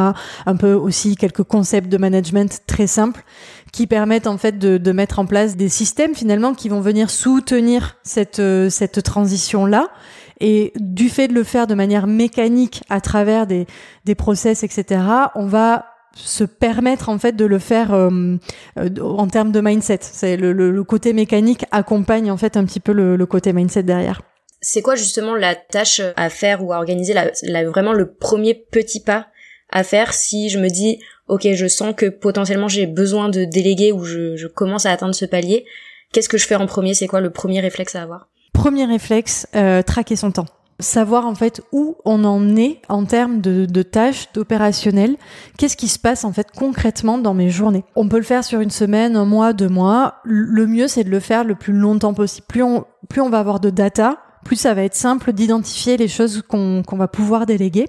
[0.46, 3.24] Un peu aussi quelques concepts de management très simples
[3.72, 7.10] qui permettent en fait de, de mettre en place des systèmes finalement qui vont venir
[7.10, 9.90] soutenir cette euh, cette transition là.
[10.40, 13.68] Et du fait de le faire de manière mécanique à travers des,
[14.06, 15.02] des process, etc.,
[15.36, 18.38] on va se permettre en fait de le faire euh,
[18.80, 20.00] euh, en termes de mindset.
[20.02, 23.84] C'est le, le, côté mécanique accompagne en fait un petit peu le, le côté mindset
[23.84, 24.22] derrière.
[24.62, 28.54] C'est quoi justement la tâche à faire ou à organiser, la, la, vraiment le premier
[28.54, 29.28] petit pas
[29.70, 33.92] à faire si je me dis ok je sens que potentiellement j'ai besoin de déléguer
[33.92, 35.66] ou je, je commence à atteindre ce palier,
[36.14, 36.94] qu'est-ce que je fais en premier?
[36.94, 38.30] C'est quoi le premier réflexe à avoir?
[38.56, 40.46] Premier réflexe, euh, traquer son temps
[40.80, 45.16] savoir en fait où on en est en termes de, tâches, d'opérationnel,
[45.58, 47.86] qu'est-ce qui se passe en fait concrètement dans mes journées?
[47.96, 50.16] On peut le faire sur une semaine, un mois, deux mois.
[50.26, 52.48] Le mieux c'est de le faire le plus longtemps possible.
[52.48, 56.08] Plus on, plus on va avoir de data, plus ça va être simple d'identifier les
[56.08, 57.88] choses qu'on qu'on va pouvoir déléguer.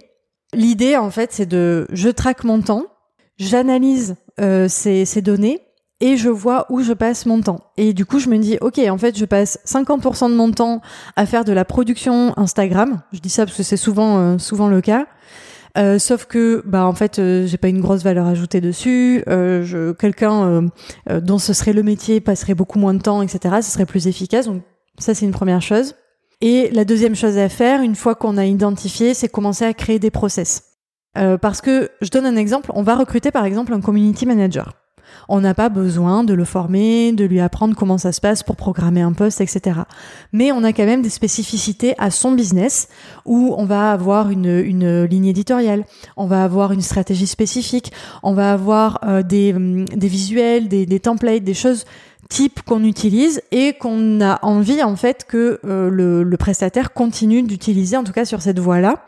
[0.54, 2.84] L'idée en fait c'est de je traque mon temps,
[3.36, 5.65] j'analyse euh, ces, ces données
[6.00, 7.60] et je vois où je passe mon temps.
[7.76, 10.82] Et du coup, je me dis, ok, en fait, je passe 50% de mon temps
[11.16, 13.00] à faire de la production Instagram.
[13.12, 15.06] Je dis ça parce que c'est souvent, euh, souvent le cas.
[15.76, 19.22] Euh, sauf que, bah, en fait, euh, j'ai pas une grosse valeur ajoutée dessus.
[19.28, 20.68] Euh, quelqu'un
[21.10, 23.56] dont ce serait le métier passerait beaucoup moins de temps, etc.
[23.60, 24.46] Ce serait plus efficace.
[24.46, 24.62] Donc,
[24.98, 25.94] ça, c'est une première chose.
[26.40, 29.98] Et la deuxième chose à faire, une fois qu'on a identifié, c'est commencer à créer
[29.98, 30.62] des process.
[31.40, 32.70] parce que, je donne un exemple.
[32.74, 34.74] On va recruter, par exemple, un community manager.
[35.28, 38.56] On n'a pas besoin de le former, de lui apprendre comment ça se passe pour
[38.56, 39.80] programmer un poste, etc.
[40.32, 42.88] Mais on a quand même des spécificités à son business
[43.24, 45.84] où on va avoir une, une ligne éditoriale,
[46.16, 50.86] on va avoir une stratégie spécifique, on va avoir euh, des, hum, des visuels, des,
[50.86, 51.84] des templates, des choses
[52.28, 57.42] type qu'on utilise et qu'on a envie en fait que euh, le, le prestataire continue
[57.42, 59.04] d'utiliser en tout cas sur cette voie-là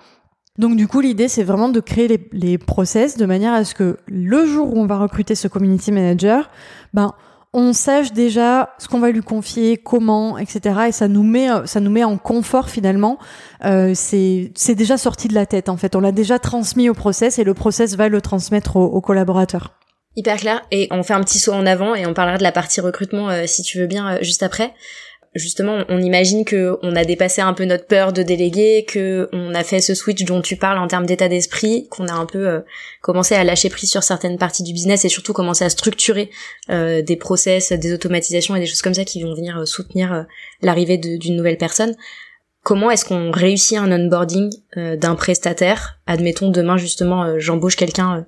[0.59, 3.75] donc du coup, l'idée, c'est vraiment de créer les, les, process de manière à ce
[3.75, 6.51] que le jour où on va recruter ce community manager,
[6.93, 7.15] ben
[7.53, 10.81] on sache déjà ce qu'on va lui confier, comment, etc.
[10.89, 13.19] Et ça nous met, ça nous met en confort finalement.
[13.65, 15.97] Euh, c'est déjà sorti de la tête en fait.
[15.97, 19.73] On l'a déjà transmis au process et le process va le transmettre aux, collaborateurs.
[20.17, 20.63] Hyper clair.
[20.71, 23.31] Et on fait un petit saut en avant et on parlera de la partie recrutement
[23.31, 24.75] euh, si tu veux bien euh, juste après
[25.35, 29.55] justement, on imagine que on a dépassé un peu notre peur de déléguer, que on
[29.55, 32.47] a fait ce switch dont tu parles en termes d'état d'esprit, qu'on a un peu
[32.49, 32.61] euh,
[33.01, 36.31] commencé à lâcher prise sur certaines parties du business et surtout commencé à structurer
[36.71, 40.27] euh, des process, des automatisations et des choses comme ça qui vont venir euh, soutenir
[40.63, 41.95] l'arrivée d'une nouvelle personne.
[42.65, 46.01] Comment est-ce qu'on réussit un onboarding d'un prestataire?
[46.07, 48.27] Admettons demain justement j'embauche quelqu'un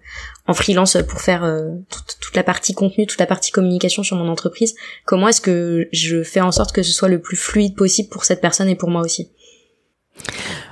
[0.51, 1.43] en freelance pour faire
[1.89, 4.75] toute, la partie contenu, toute la partie communication sur mon entreprise.
[5.05, 8.25] Comment est-ce que je fais en sorte que ce soit le plus fluide possible pour
[8.25, 9.31] cette personne et pour moi aussi?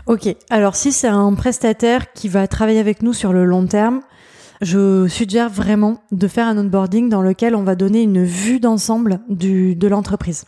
[0.07, 4.03] Ok, alors si c'est un prestataire qui va travailler avec nous sur le long terme,
[4.61, 9.21] je suggère vraiment de faire un onboarding dans lequel on va donner une vue d'ensemble
[9.29, 10.45] de l'entreprise.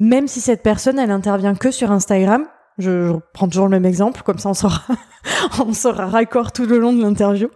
[0.00, 2.46] Même si cette personne, elle intervient que sur Instagram,
[2.78, 4.82] je, prends toujours le même exemple, comme ça on sera,
[5.66, 7.48] on sera raccord tout le long de l'interview.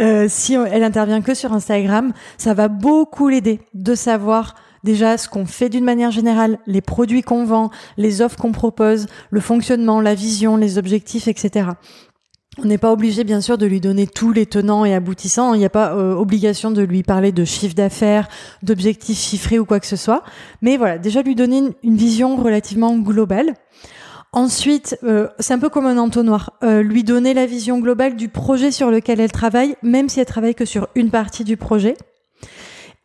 [0.00, 5.28] Euh, si elle intervient que sur Instagram, ça va beaucoup l'aider de savoir déjà ce
[5.28, 10.00] qu'on fait d'une manière générale, les produits qu'on vend, les offres qu'on propose, le fonctionnement,
[10.00, 11.70] la vision, les objectifs, etc.
[12.58, 15.52] On n'est pas obligé, bien sûr, de lui donner tous les tenants et aboutissants.
[15.52, 18.28] Il n'y a pas euh, obligation de lui parler de chiffre d'affaires,
[18.62, 20.22] d'objectifs chiffrés ou quoi que ce soit.
[20.62, 23.52] Mais voilà, déjà lui donner une, vision relativement globale.
[24.36, 26.52] Ensuite, euh, c'est un peu comme un entonnoir.
[26.62, 30.26] Euh, lui donner la vision globale du projet sur lequel elle travaille, même si elle
[30.26, 31.96] travaille que sur une partie du projet.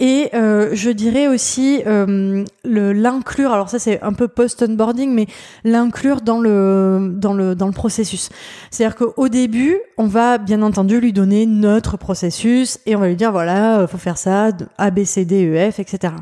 [0.01, 3.53] Et euh, je dirais aussi euh, l'inclure.
[3.53, 5.27] Alors ça c'est un peu post-onboarding, mais
[5.63, 8.27] l'inclure dans le dans le dans le processus.
[8.69, 13.15] C'est-à-dire qu'au début, on va bien entendu lui donner notre processus et on va lui
[13.15, 16.13] dire voilà, faut faire ça, A B C D E F, etc.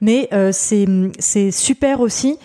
[0.00, 0.88] Mais euh, c'est
[1.20, 2.38] c'est super aussi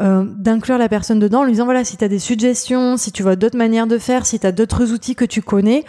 [0.00, 3.12] euh, d'inclure la personne dedans en lui disant voilà si tu as des suggestions, si
[3.12, 5.84] tu vois d'autres manières de faire, si tu as d'autres outils que tu connais,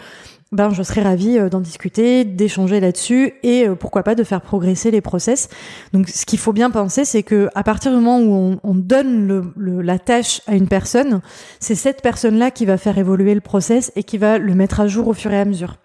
[0.52, 4.42] ben je serais ravie euh, d'en discuter, d'échanger là-dessus et euh, pourquoi pas de faire
[4.42, 5.48] progresser les process.
[5.94, 8.76] Donc ce qu'il faut bien penser, c'est que à partir du moment où on, on
[8.76, 11.22] donne la tâche à une personne,
[11.62, 14.88] c'est cette personne-là qui va faire évoluer le process et qui va le mettre à
[14.88, 15.78] jour au fur et à mesure.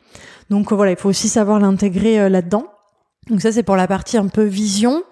[0.51, 2.67] Donc voilà, il faut aussi savoir l'intégrer là-dedans.
[3.31, 5.05] Donc ça c'est pour la partie un peu vision.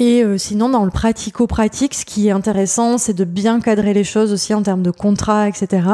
[0.00, 4.04] Et euh, sinon, dans le pratico-pratique, ce qui est intéressant, c'est de bien cadrer les
[4.04, 5.88] choses aussi en termes de contrats, etc.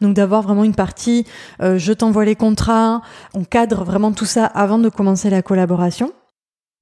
[0.00, 1.24] Donc d'avoir vraiment une partie,
[1.62, 3.00] euh, je t'envoie les contrats,
[3.32, 6.12] on cadre vraiment tout ça avant de commencer la collaboration.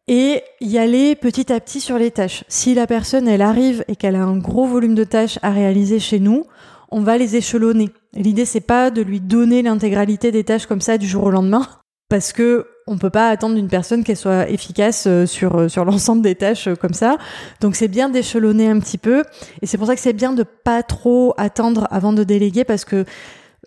[0.08, 2.42] et y aller petit à petit sur les tâches.
[2.48, 6.00] Si la personne, elle arrive et qu'elle a un gros volume de tâches à réaliser
[6.00, 6.46] chez nous,
[6.90, 7.90] on va les échelonner.
[8.14, 11.68] L'idée, c'est pas de lui donner l'intégralité des tâches comme ça du jour au lendemain,
[12.08, 15.84] parce que on peut pas attendre d'une personne qu'elle soit efficace euh, sur euh, sur
[15.86, 17.16] l'ensemble des tâches euh, comme ça.
[17.60, 19.24] Donc c'est bien d'échelonner un petit peu,
[19.60, 22.84] et c'est pour ça que c'est bien de pas trop attendre avant de déléguer, parce
[22.84, 23.04] que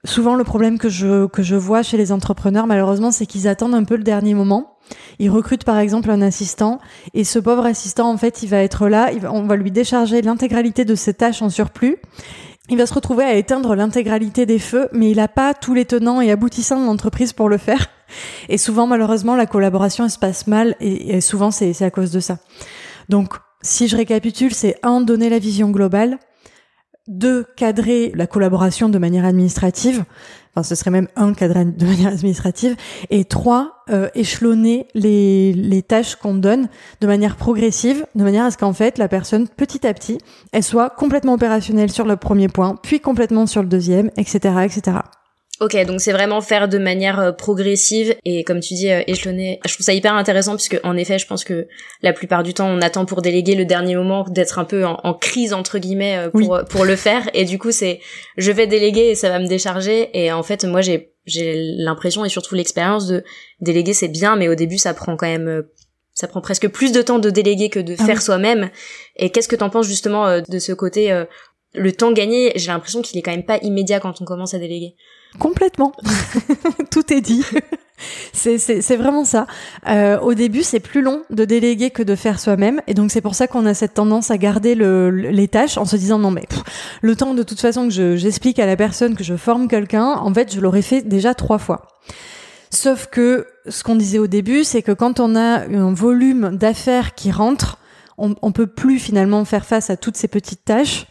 [0.03, 3.73] souvent le problème que je que je vois chez les entrepreneurs malheureusement c'est qu'ils attendent
[3.73, 4.77] un peu le dernier moment.
[5.17, 6.79] Ils recrutent par exemple un assistant
[7.15, 10.85] et ce pauvre assistant en fait il va être là, on va lui décharger l'intégralité
[10.85, 11.97] de ses tâches en surplus.
[12.67, 15.85] Il va se retrouver à éteindre l'intégralité des feux, mais il n'a pas tous les
[15.85, 17.87] tenants et aboutissants de l'entreprise pour le faire.
[18.49, 22.39] Et souvent, malheureusement, la collaboration se passe mal et, souvent, c'est à cause de ça.
[23.07, 26.17] Donc, si je récapitule, c'est un, donner la vision globale,
[27.07, 30.05] deux, cadrer la collaboration de manière administrative,
[30.51, 32.75] enfin ce serait même un cadrer de manière administrative,
[33.09, 36.67] et trois, euh, échelonner les, les tâches qu'on donne
[37.01, 40.17] de manière progressive, de manière à ce qu'en fait la personne, petit à petit,
[40.51, 44.97] elle soit complètement opérationnelle sur le premier point, puis complètement sur le deuxième, etc., etc.
[45.61, 49.61] Ok, donc c'est vraiment faire de manière euh, progressive et comme tu dis euh, échelonner.
[49.65, 51.67] Je trouve ça hyper intéressant puisque en effet, je pense que
[52.01, 55.13] la plupart du temps, on attend pour déléguer le dernier moment d'être un peu en,
[55.13, 58.01] crise entre guillemets euh, pour pour le faire et du coup c'est
[58.35, 62.25] je vais déléguer et ça va me décharger et en fait moi j'ai j'ai l'impression
[62.25, 63.23] et surtout l'expérience de
[63.61, 65.63] déléguer c'est bien mais au début ça prend quand même
[66.13, 68.69] ça prend presque plus de temps de déléguer que de ah faire soi-même.
[69.15, 71.25] Et qu'est-ce que t'en penses justement de ce côté
[71.73, 72.51] le temps gagné?
[72.55, 74.95] J'ai l'impression qu'il est quand même pas immédiat quand on commence à déléguer.
[75.39, 75.91] Complètement.
[76.91, 77.43] Tout est dit.
[78.33, 79.47] c'est vraiment ça.
[79.87, 82.81] Euh, au début, c'est plus long de déléguer que de faire soi-même.
[82.87, 85.85] Et donc, c'est pour ça qu'on a cette tendance à garder le, les tâches en
[85.85, 86.45] se disant non, mais
[87.01, 90.33] le temps de toute façon que j'explique à la personne que je forme quelqu'un, en
[90.33, 91.87] fait, je l'aurais fait déjà trois fois.
[92.69, 97.15] Sauf que ce qu'on disait au début, c'est que quand on a un volume d'affaires
[97.15, 97.79] qui rentre,
[98.17, 101.07] on, on peut plus finalement faire face à toutes ces petites tâches.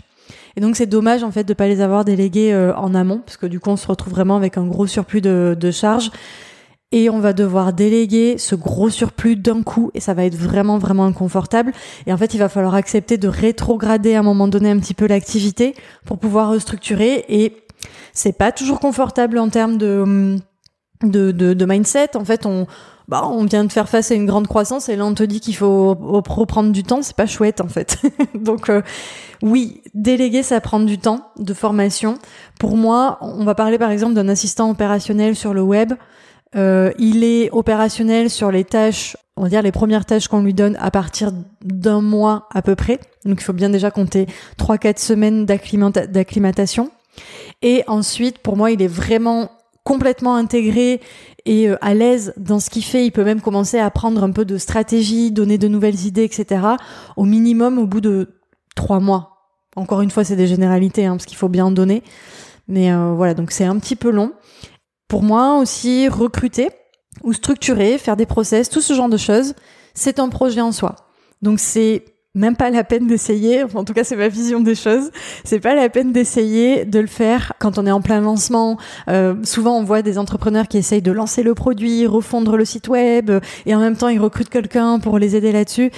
[0.56, 3.36] Et donc c'est dommage en fait de pas les avoir délégués euh, en amont, parce
[3.36, 6.10] que du coup on se retrouve vraiment avec un gros surplus de, de charges.
[6.92, 10.78] Et on va devoir déléguer ce gros surplus d'un coup et ça va être vraiment
[10.78, 11.72] vraiment inconfortable.
[12.06, 14.94] Et en fait, il va falloir accepter de rétrograder à un moment donné un petit
[14.94, 17.24] peu l'activité pour pouvoir restructurer.
[17.28, 17.56] Et
[18.12, 20.36] c'est pas toujours confortable en termes de,
[21.02, 22.16] de, de, de mindset.
[22.16, 22.68] En fait, on,
[23.08, 25.40] bah, on vient de faire face à une grande croissance et là on te dit
[25.40, 27.98] qu'il faut reprendre du temps, c'est pas chouette en fait.
[28.34, 28.82] Donc euh,
[29.42, 32.18] oui, déléguer ça prend du temps de formation.
[32.58, 35.92] Pour moi, on va parler par exemple d'un assistant opérationnel sur le web.
[36.56, 40.54] Euh, il est opérationnel sur les tâches, on va dire les premières tâches qu'on lui
[40.54, 43.00] donne à partir d'un mois à peu près.
[43.24, 44.26] Donc il faut bien déjà compter
[44.58, 46.90] 3-4 semaines d'acclimatation.
[47.62, 49.50] Et ensuite, pour moi, il est vraiment
[49.84, 51.00] complètement intégré
[51.44, 54.30] et euh, à l'aise dans ce qu'il fait, il peut même commencer à apprendre un
[54.30, 56.62] peu de stratégie, donner de nouvelles idées, etc.
[57.16, 58.40] Au minimum au bout de
[58.74, 59.30] trois mois.
[59.76, 62.02] Encore une fois, c'est des généralités, hein, parce qu'il faut bien en donner.
[62.68, 64.32] Mais euh, voilà, donc c'est un petit peu long.
[65.08, 66.70] Pour moi aussi, recruter
[67.22, 69.54] ou structurer, faire des process, tout ce genre de choses,
[69.92, 70.96] c'est un projet en soi.
[71.42, 75.10] Donc c'est même pas la peine d'essayer, en tout cas c'est ma vision des choses,
[75.44, 78.76] c'est pas la peine d'essayer de le faire quand on est en plein lancement.
[79.08, 82.88] Euh, souvent on voit des entrepreneurs qui essayent de lancer le produit, refondre le site
[82.88, 83.30] web,
[83.66, 85.90] et en même temps ils recrutent quelqu'un pour les aider là-dessus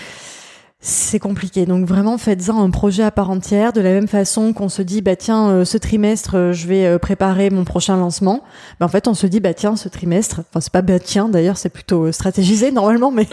[0.87, 1.66] c'est compliqué.
[1.66, 5.03] Donc vraiment, faites-en un projet à part entière, de la même façon qu'on se dit,
[5.03, 8.44] bah tiens, euh, ce trimestre, euh, je vais euh, préparer mon prochain lancement.
[8.79, 11.29] Bah, en fait, on se dit, bah tiens, ce trimestre, enfin c'est pas bah tiens,
[11.29, 13.27] d'ailleurs, c'est plutôt stratégisé normalement, mais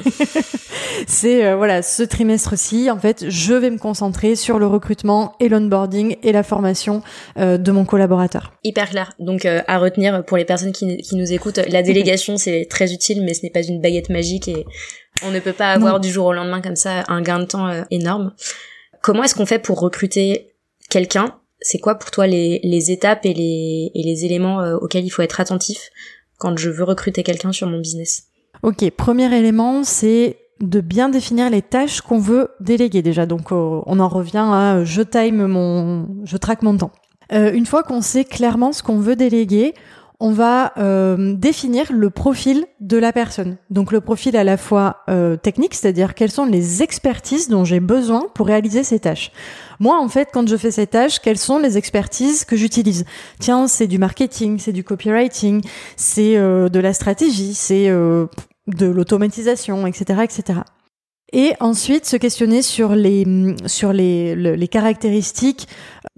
[1.07, 6.17] c'est voilà, ce trimestre-ci, en fait, je vais me concentrer sur le recrutement et l'onboarding
[6.23, 7.03] et la formation
[7.37, 8.53] de mon collaborateur.
[8.63, 9.13] Hyper clair.
[9.19, 13.23] Donc à retenir pour les personnes qui, qui nous écoutent, la délégation c'est très utile,
[13.23, 14.65] mais ce n'est pas une baguette magique et
[15.21, 17.67] on ne peut pas avoir du jour au lendemain comme ça un gain de temps
[17.67, 18.33] euh, énorme.
[19.01, 20.55] Comment est-ce qu'on fait pour recruter
[20.89, 21.35] quelqu'un?
[21.61, 25.09] C'est quoi pour toi les, les étapes et les, et les éléments euh, auxquels il
[25.09, 25.89] faut être attentif
[26.37, 28.23] quand je veux recruter quelqu'un sur mon business?
[28.63, 33.25] Ok, premier élément, c'est de bien définir les tâches qu'on veut déléguer déjà.
[33.25, 36.91] Donc euh, on en revient à je time mon, je traque mon temps.
[37.31, 39.73] une fois qu'on sait clairement ce qu'on veut déléguer,
[40.23, 43.57] on va euh, définir le profil de la personne.
[43.69, 47.81] Donc le profil à la fois euh, technique, c'est-à-dire quelles sont les expertises dont j'ai
[47.81, 49.33] besoin pour réaliser ces tâches.
[49.81, 53.03] Moi, en fait, quand je fais ces tâches, quelles sont les expertises que j'utilise?
[53.39, 55.61] Tiens, c'est du marketing, c'est du copywriting,
[55.97, 60.59] c'est euh, de la stratégie, c'est de l'automatisation, etc., etc.
[61.33, 63.25] Et ensuite, se questionner sur les,
[63.65, 65.67] sur les, les caractéristiques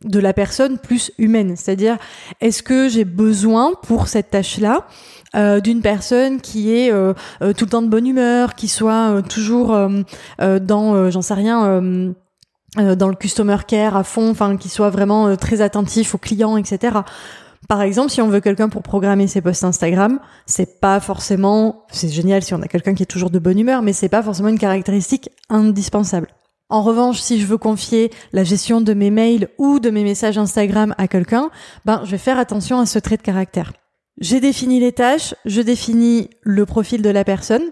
[0.03, 1.55] de la personne plus humaine.
[1.55, 1.97] C'est-à-dire,
[2.41, 4.87] est-ce que j'ai besoin pour cette tâche-là
[5.35, 9.21] euh, d'une personne qui est euh, euh, tout le temps de bonne humeur, qui soit
[9.23, 9.77] toujours
[10.39, 12.13] dans, j'en sais rien,
[12.77, 16.99] dans le customer care à fond, enfin qui soit vraiment très attentif aux clients, etc.
[17.67, 22.09] Par exemple, si on veut quelqu'un pour programmer ses posts Instagram, c'est pas forcément, c'est
[22.09, 24.49] génial si on a quelqu'un qui est toujours de bonne humeur, mais c'est pas forcément
[24.49, 26.27] une caractéristique indispensable.
[26.69, 30.37] En revanche, si je veux confier la gestion de mes mails ou de mes messages
[30.37, 31.49] Instagram à quelqu'un,
[31.85, 33.73] ben, je vais faire attention à ce trait de caractère.
[34.19, 37.71] J'ai défini les tâches, je définis le profil de la personne,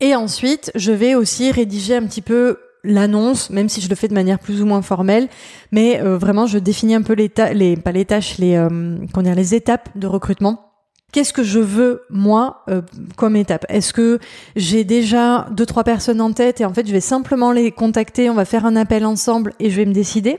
[0.00, 4.08] et ensuite, je vais aussi rédiger un petit peu l'annonce, même si je le fais
[4.08, 5.28] de manière plus ou moins formelle,
[5.70, 9.34] mais euh, vraiment je définis un peu les, les pas les tâches, les euh, dire,
[9.34, 10.68] les étapes de recrutement.
[11.12, 12.80] Qu'est-ce que je veux moi euh,
[13.16, 13.66] comme étape?
[13.68, 14.18] Est-ce que
[14.56, 18.30] j'ai déjà deux trois personnes en tête et en fait je vais simplement les contacter,
[18.30, 20.38] on va faire un appel ensemble et je vais me décider?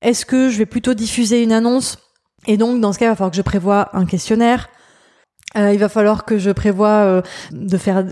[0.00, 1.98] Est-ce que je vais plutôt diffuser une annonce?
[2.46, 4.68] Et donc dans ce cas il va falloir que je prévoie un questionnaire,
[5.54, 8.04] il va falloir que je prévoie de faire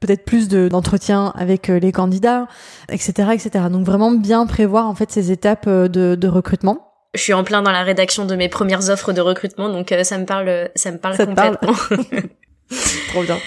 [0.00, 2.46] peut-être plus d'entretien avec euh, les candidats,
[2.88, 3.64] etc., etc.
[3.70, 6.92] Donc vraiment bien prévoir en fait ces étapes euh, de, de recrutement.
[7.14, 10.04] Je suis en plein dans la rédaction de mes premières offres de recrutement, donc euh,
[10.04, 11.72] ça me parle, ça me parle complètement.
[13.08, 13.38] Trop bien.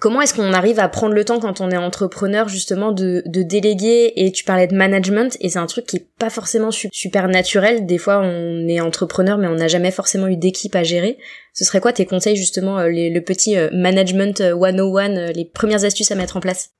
[0.00, 3.42] Comment est-ce qu'on arrive à prendre le temps quand on est entrepreneur justement de, de
[3.42, 7.28] déléguer et tu parlais de management et c'est un truc qui est pas forcément super
[7.28, 7.84] naturel.
[7.84, 11.18] Des fois on est entrepreneur mais on n'a jamais forcément eu d'équipe à gérer.
[11.52, 15.44] Ce serait quoi tes conseils justement euh, les, le petit euh, management 101, euh, les
[15.44, 16.70] premières astuces à mettre en place?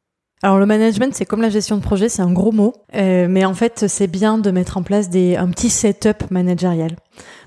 [0.42, 3.52] Alors le management, c'est comme la gestion de projet, c'est un gros mot, mais en
[3.52, 6.96] fait, c'est bien de mettre en place des, un petit setup managérial.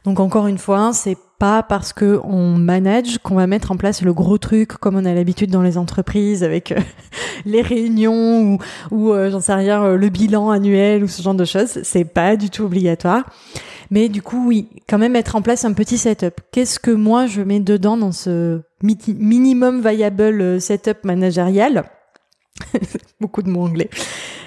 [0.05, 4.13] Donc encore une fois, c'est parce que on manage qu'on va mettre en place le
[4.13, 6.79] gros truc comme on a l'habitude dans les entreprises avec euh,
[7.45, 8.57] les réunions ou,
[8.91, 11.79] ou euh, j'en sais rien euh, le bilan annuel ou ce genre de choses.
[11.83, 13.25] C'est pas du tout obligatoire.
[13.91, 16.39] Mais du coup, oui, quand même mettre en place un petit setup.
[16.51, 21.83] Qu'est-ce que moi je mets dedans dans ce minimum viable setup managérial?
[23.19, 23.89] Beaucoup de mots anglais.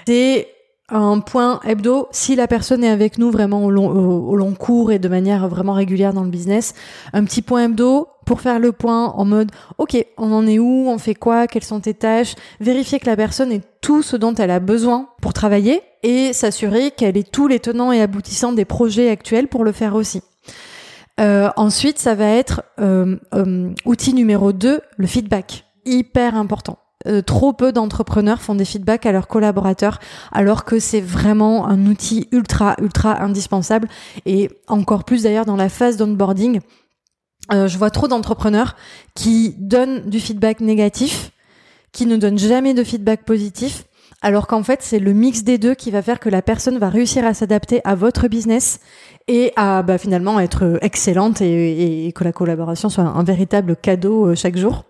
[0.07, 0.49] C'est
[0.89, 5.09] un point hebdo, si la personne est avec nous vraiment au long, cours et de
[5.09, 6.75] manière vraiment régulière dans le business,
[7.13, 10.89] un petit point hebdo pour faire le point en mode ok, on en est où,
[10.89, 14.35] on fait quoi, quelles sont tes tâches, vérifier que la personne ait tout ce dont
[14.35, 18.65] elle a besoin pour travailler et s'assurer qu'elle ait tous les tenants et aboutissants des
[18.65, 20.23] projets actuels pour le faire aussi.
[21.19, 25.65] Euh, ensuite, ça va être euh, euh, outil numéro 2, le feedback.
[25.85, 26.79] Hyper important.
[27.07, 30.01] Euh, trop peu d'entrepreneurs font des feedbacks à leurs collaborateurs,
[30.33, 33.89] alors que c'est vraiment un outil ultra, ultra indispensable.
[34.25, 36.61] Et encore plus d'ailleurs dans la phase d'onboarding.
[37.53, 38.75] Euh, je vois trop d'entrepreneurs
[39.15, 41.31] qui donnent du feedback négatif,
[41.93, 43.85] qui ne donnent jamais de feedback positif,
[44.21, 46.89] alors qu'en fait c'est le mix des deux qui va faire que la personne va
[46.89, 48.81] réussir à s'adapter à votre business
[49.29, 54.35] et à bah, finalement être excellente et, que la collaboration soit un véritable cadeau euh,
[54.35, 54.85] chaque jour.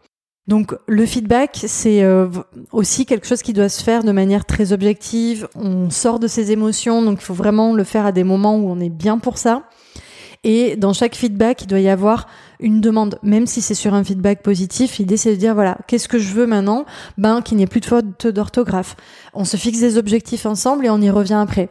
[0.48, 2.28] Donc le feedback, c'est euh,
[2.70, 5.48] aussi quelque chose qui doit se faire de manière très objective.
[5.56, 8.68] On sort de ses émotions, donc il faut vraiment le faire à des moments où
[8.70, 9.64] on est bien pour ça.
[10.44, 12.28] Et dans chaque feedback, il doit y avoir
[12.60, 14.98] une demande, même si c'est sur un feedback positif.
[14.98, 16.84] L'idée, c'est de dire, voilà, qu'est-ce que je veux maintenant?
[17.18, 18.94] Ben, qu'il n'y ait plus de faute d'orthographe.
[19.34, 21.68] On se fixe des objectifs ensemble et on y revient après.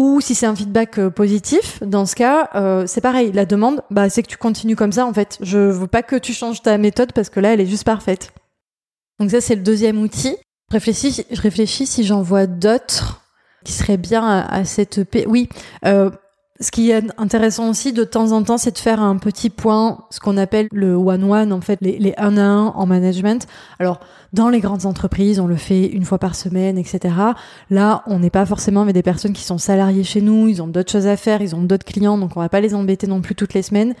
[0.00, 3.32] Ou si c'est un feedback euh, positif, dans ce cas, euh, c'est pareil.
[3.32, 5.04] La demande, bah, c'est que tu continues comme ça.
[5.04, 7.66] En fait, je veux pas que tu changes ta méthode parce que là, elle est
[7.66, 8.32] juste parfaite.
[9.18, 10.38] Donc ça, c'est le deuxième outil.
[10.72, 13.20] Je réfléchis, si j'en vois d'autres
[13.62, 15.02] qui seraient bien à, cette.
[15.26, 15.50] Oui,
[15.84, 16.08] euh,
[16.60, 20.04] ce qui est intéressant aussi de temps en temps, c'est de faire un petit point,
[20.10, 23.46] ce qu'on appelle le one-one, en fait, les, les un à un en management.
[23.78, 24.00] Alors,
[24.34, 27.14] dans les grandes entreprises, on le fait une fois par semaine, etc.
[27.70, 30.68] Là, on n'est pas forcément avec des personnes qui sont salariées chez nous, ils ont
[30.68, 33.22] d'autres choses à faire, ils ont d'autres clients, donc on va pas les embêter non
[33.22, 33.94] plus toutes les semaines.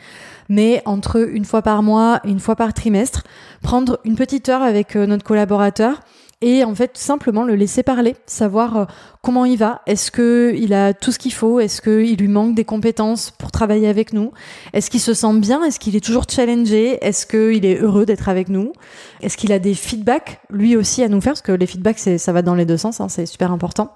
[0.50, 3.24] Mais entre une fois par mois et une fois par trimestre,
[3.62, 6.00] prendre une petite heure avec euh, notre collaborateur
[6.42, 8.84] et en fait tout simplement le laisser parler, savoir euh,
[9.22, 12.54] comment il va, est-ce que il a tout ce qu'il faut, est-ce qu'il lui manque
[12.54, 14.32] des compétences pour travailler avec nous,
[14.72, 18.28] est-ce qu'il se sent bien, est-ce qu'il est toujours challengé, est-ce qu'il est heureux d'être
[18.28, 18.72] avec nous,
[19.20, 22.32] est-ce qu'il a des feedbacks lui aussi à nous faire parce que les feedbacks ça
[22.32, 23.92] va dans les deux sens, hein, c'est super important.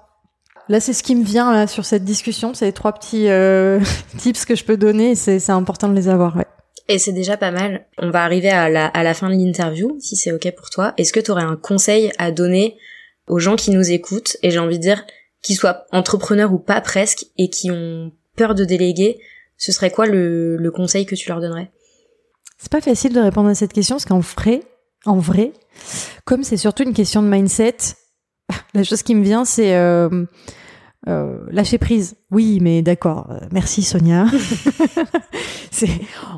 [0.67, 2.55] Là, c'est ce qui me vient là, sur cette discussion.
[2.55, 3.79] C'est les trois petits euh,
[4.17, 5.13] tips que je peux donner.
[5.13, 6.35] C'est important de les avoir.
[6.35, 6.47] Ouais.
[6.87, 7.87] Et c'est déjà pas mal.
[7.97, 10.93] On va arriver à la, à la fin de l'interview, si c'est ok pour toi.
[10.97, 12.77] Est-ce que tu aurais un conseil à donner
[13.27, 15.03] aux gens qui nous écoutent, et j'ai envie de dire,
[15.41, 19.19] qu'ils soient entrepreneurs ou pas presque, et qui ont peur de déléguer,
[19.57, 21.71] ce serait quoi le, le conseil que tu leur donnerais?
[22.59, 24.61] C'est pas facile de répondre à cette question, parce qu'en vrai,
[25.05, 25.53] en vrai,
[26.23, 27.77] comme c'est surtout une question de mindset,
[28.73, 30.25] La chose qui me vient, c'est euh,
[31.07, 32.15] euh, lâcher prise.
[32.31, 33.27] Oui, mais d'accord.
[33.29, 34.25] Euh, merci Sonia.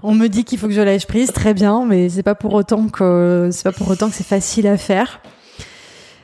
[0.03, 2.53] on me dit qu'il faut que je lâche prise, très bien, mais c'est pas pour
[2.53, 5.21] autant que c'est pas pour autant que c'est facile à faire.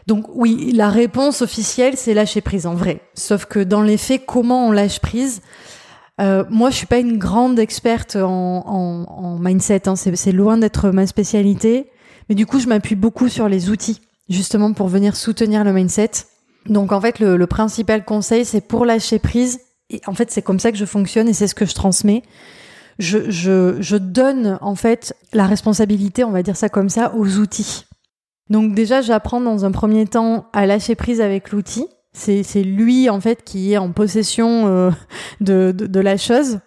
[0.07, 3.01] Donc oui, la réponse officielle, c'est lâcher prise en vrai.
[3.13, 5.41] Sauf que dans les faits, comment on lâche prise?
[6.21, 9.87] Euh, moi, je suis pas une grande experte en, en, en mindset.
[9.87, 9.95] Hein.
[9.95, 11.89] C'est loin d'être ma spécialité.
[12.29, 16.11] Mais du coup, je m'appuie beaucoup sur les outils, justement pour venir soutenir le mindset.
[16.67, 19.59] Donc en fait, le, principal conseil, c'est pour lâcher prise.
[19.89, 22.23] Et en fait, c'est comme ça que je fonctionne et c'est ce que je transmets.
[22.99, 27.85] Je, je, donne en fait la responsabilité, on va dire ça comme ça, aux outils.
[28.49, 31.87] Donc déjà, j'apprends dans un premier temps à lâcher prise avec l'outil.
[32.13, 34.91] C'est, c'est lui en fait qui est en possession euh,
[35.41, 36.59] de, de, de, la chose.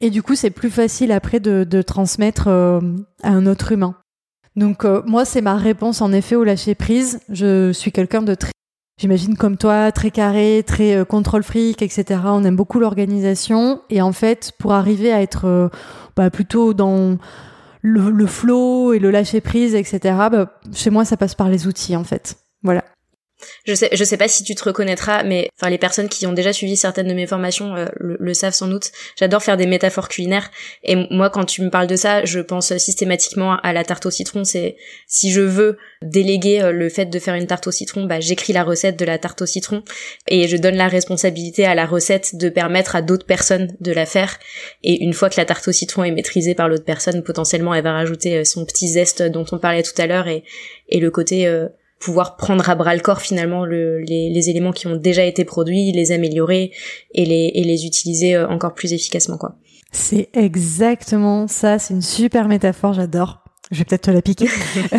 [0.00, 2.80] Et du coup, c'est plus facile après de, de transmettre euh,
[3.22, 3.96] à un autre humain.
[4.56, 7.20] Donc euh, moi, c'est ma réponse en effet au lâcher prise.
[7.28, 8.52] Je suis quelqu'un de très
[8.98, 12.20] j'imagine comme toi, très carré, très euh, contrôle fric, etc.
[12.24, 15.68] On aime beaucoup l'organisation et en fait, pour arriver à être euh,
[16.16, 17.16] bah, plutôt dans
[17.80, 20.00] le, le, flow et le lâcher prise, etc.
[20.30, 22.36] Bah, chez moi, ça passe par les outils en fait.
[22.62, 22.84] Voilà.
[23.64, 26.32] Je sais, je sais pas si tu te reconnaîtras, mais enfin les personnes qui ont
[26.32, 28.90] déjà suivi certaines de mes formations euh, le, savent sans doute.
[29.16, 30.50] J'adore faire des métaphores culinaires,
[30.82, 34.10] et moi quand tu me parles de ça, je pense systématiquement à la tarte au
[34.10, 34.44] citron.
[34.44, 34.76] C'est
[35.06, 38.52] si je veux déléguer euh, le fait de faire une tarte au citron, bah j'écris
[38.52, 39.82] la recette de la tarte au citron
[40.26, 44.06] et je donne la responsabilité à la recette de permettre à d'autres personnes de la
[44.06, 44.38] faire.
[44.82, 47.84] Et une fois que la tarte au citron est maîtrisée par l'autre personne, potentiellement elle
[47.84, 50.42] va rajouter euh, son petit zeste dont on parlait tout à l'heure et
[50.88, 51.46] et le côté
[51.98, 55.44] pouvoir prendre à bras le corps finalement le, les, les, éléments qui ont déjà été
[55.44, 56.72] produits, les améliorer
[57.12, 59.56] et les, et les utiliser euh, encore plus efficacement quoi.
[59.90, 63.42] C'est exactement ça, c'est une super métaphore, j'adore.
[63.70, 64.48] Je vais peut-être te la piquer.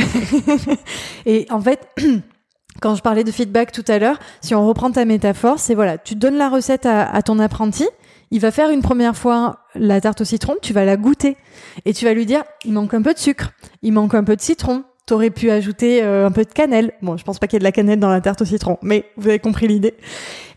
[1.25, 1.87] et en fait,
[2.81, 5.97] quand je parlais de feedback tout à l'heure, si on reprend ta métaphore, c'est voilà,
[5.97, 7.87] tu donnes la recette à, à ton apprenti,
[8.31, 11.37] il va faire une première fois la tarte au citron, tu vas la goûter
[11.85, 14.35] et tu vas lui dire il manque un peu de sucre, il manque un peu
[14.35, 16.91] de citron, T'aurais pu ajouter euh, un peu de cannelle.
[17.01, 18.77] Bon, je pense pas qu'il y ait de la cannelle dans la tarte au citron,
[18.83, 19.95] mais vous avez compris l'idée.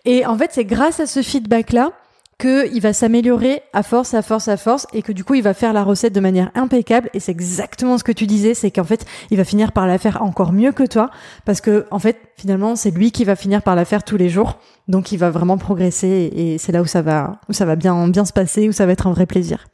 [0.05, 1.93] Et en fait, c'est grâce à ce feedback-là
[2.39, 5.55] qu'il va s'améliorer à force, à force, à force, et que du coup, il va
[5.55, 7.09] faire la recette de manière impeccable.
[7.15, 9.97] Et c'est exactement ce que tu disais, c'est qu'en fait, il va finir par la
[9.97, 11.09] faire encore mieux que toi,
[11.47, 14.29] parce que en fait, finalement, c'est lui qui va finir par la faire tous les
[14.29, 14.59] jours.
[14.87, 18.07] Donc, il va vraiment progresser, et c'est là où ça va, où ça va bien,
[18.09, 19.67] bien se passer, où ça va être un vrai plaisir.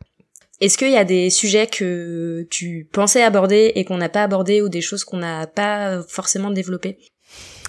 [0.60, 4.60] Est-ce qu'il y a des sujets que tu pensais aborder et qu'on n'a pas abordé
[4.60, 6.98] ou des choses qu'on n'a pas forcément développées?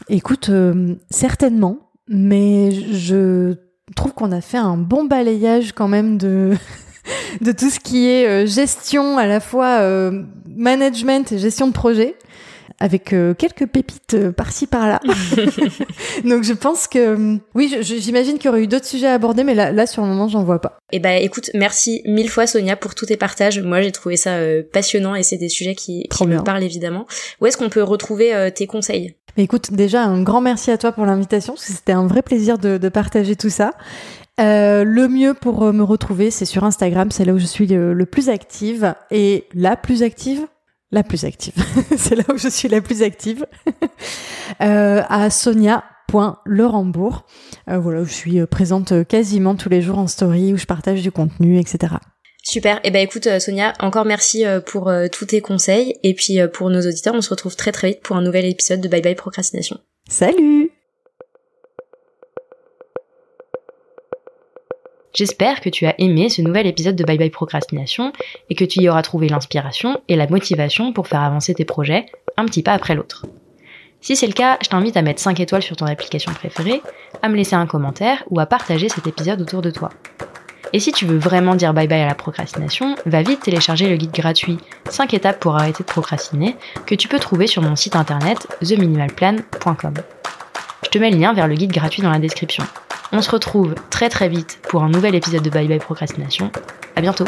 [0.08, 3.56] Écoute, euh, certainement, mais je
[3.96, 6.18] trouve qu'on a fait un bon balayage quand même
[7.42, 11.74] de tout ce qui est euh, gestion à la fois euh, management et gestion de
[11.74, 12.16] projet
[12.80, 15.00] avec euh, quelques pépites euh, par-ci par-là.
[16.26, 19.44] Donc je pense que euh, oui, j'imagine qu'il y aurait eu d'autres sujets à aborder,
[19.44, 20.78] mais là, là sur le moment, j'en vois pas.
[20.92, 23.60] Eh ben, écoute, merci mille fois Sonia pour tous tes partages.
[23.60, 24.38] Moi, j'ai trouvé ça
[24.72, 27.06] passionnant et c'est des sujets qui, qui me parlent évidemment.
[27.42, 29.16] Où est-ce qu'on peut retrouver tes conseils?
[29.38, 32.22] Mais écoute, déjà un grand merci à toi pour l'invitation, parce que c'était un vrai
[32.22, 33.74] plaisir de, de partager tout ça.
[34.40, 37.94] Euh, le mieux pour me retrouver, c'est sur Instagram, c'est là où je suis le,
[37.94, 40.48] le, plus active et la plus active
[40.92, 41.54] la plus active.
[41.98, 43.46] c'est là où je suis la plus active.
[44.62, 47.26] euh, à sonia.lerambourg.
[47.70, 50.66] Euh, voilà, où je suis euh, présente quasiment tous les jours en story, où je
[50.66, 51.96] partage du contenu, etc.
[52.44, 52.78] Super.
[52.78, 56.40] Et eh ben écoute euh, Sonia, encore merci euh, pour tous tes conseils et puis
[56.54, 59.02] pour nos auditeurs, on se retrouve très très vite pour un nouvel épisode de Bye
[59.02, 59.78] Bye Procrastination.
[60.10, 60.69] Salut
[65.14, 68.14] J'espère que tu as aimé ce nouvel épisode de Bye Bye Procrastination
[68.50, 72.06] et que tu y auras trouvé l'inspiration et la motivation pour faire avancer tes projets
[72.38, 73.26] un petit pas après l'autre.
[74.02, 76.82] Si c'est le cas, je t'invite à mettre 5 étoiles sur ton application préférée,
[77.22, 79.90] à me laisser un commentaire ou à partager cet épisode autour de toi.
[80.72, 83.98] Et si tu veux vraiment dire bye bye à la procrastination, va vite télécharger le
[83.98, 86.56] guide gratuit 5 étapes pour arrêter de procrastiner
[86.86, 89.94] que tu peux trouver sur mon site internet theminimalplan.com.
[90.84, 92.64] Je te mets le lien vers le guide gratuit dans la description.
[93.12, 96.52] On se retrouve très très vite pour un nouvel épisode de Bye Bye Procrastination.
[96.96, 97.26] À bientôt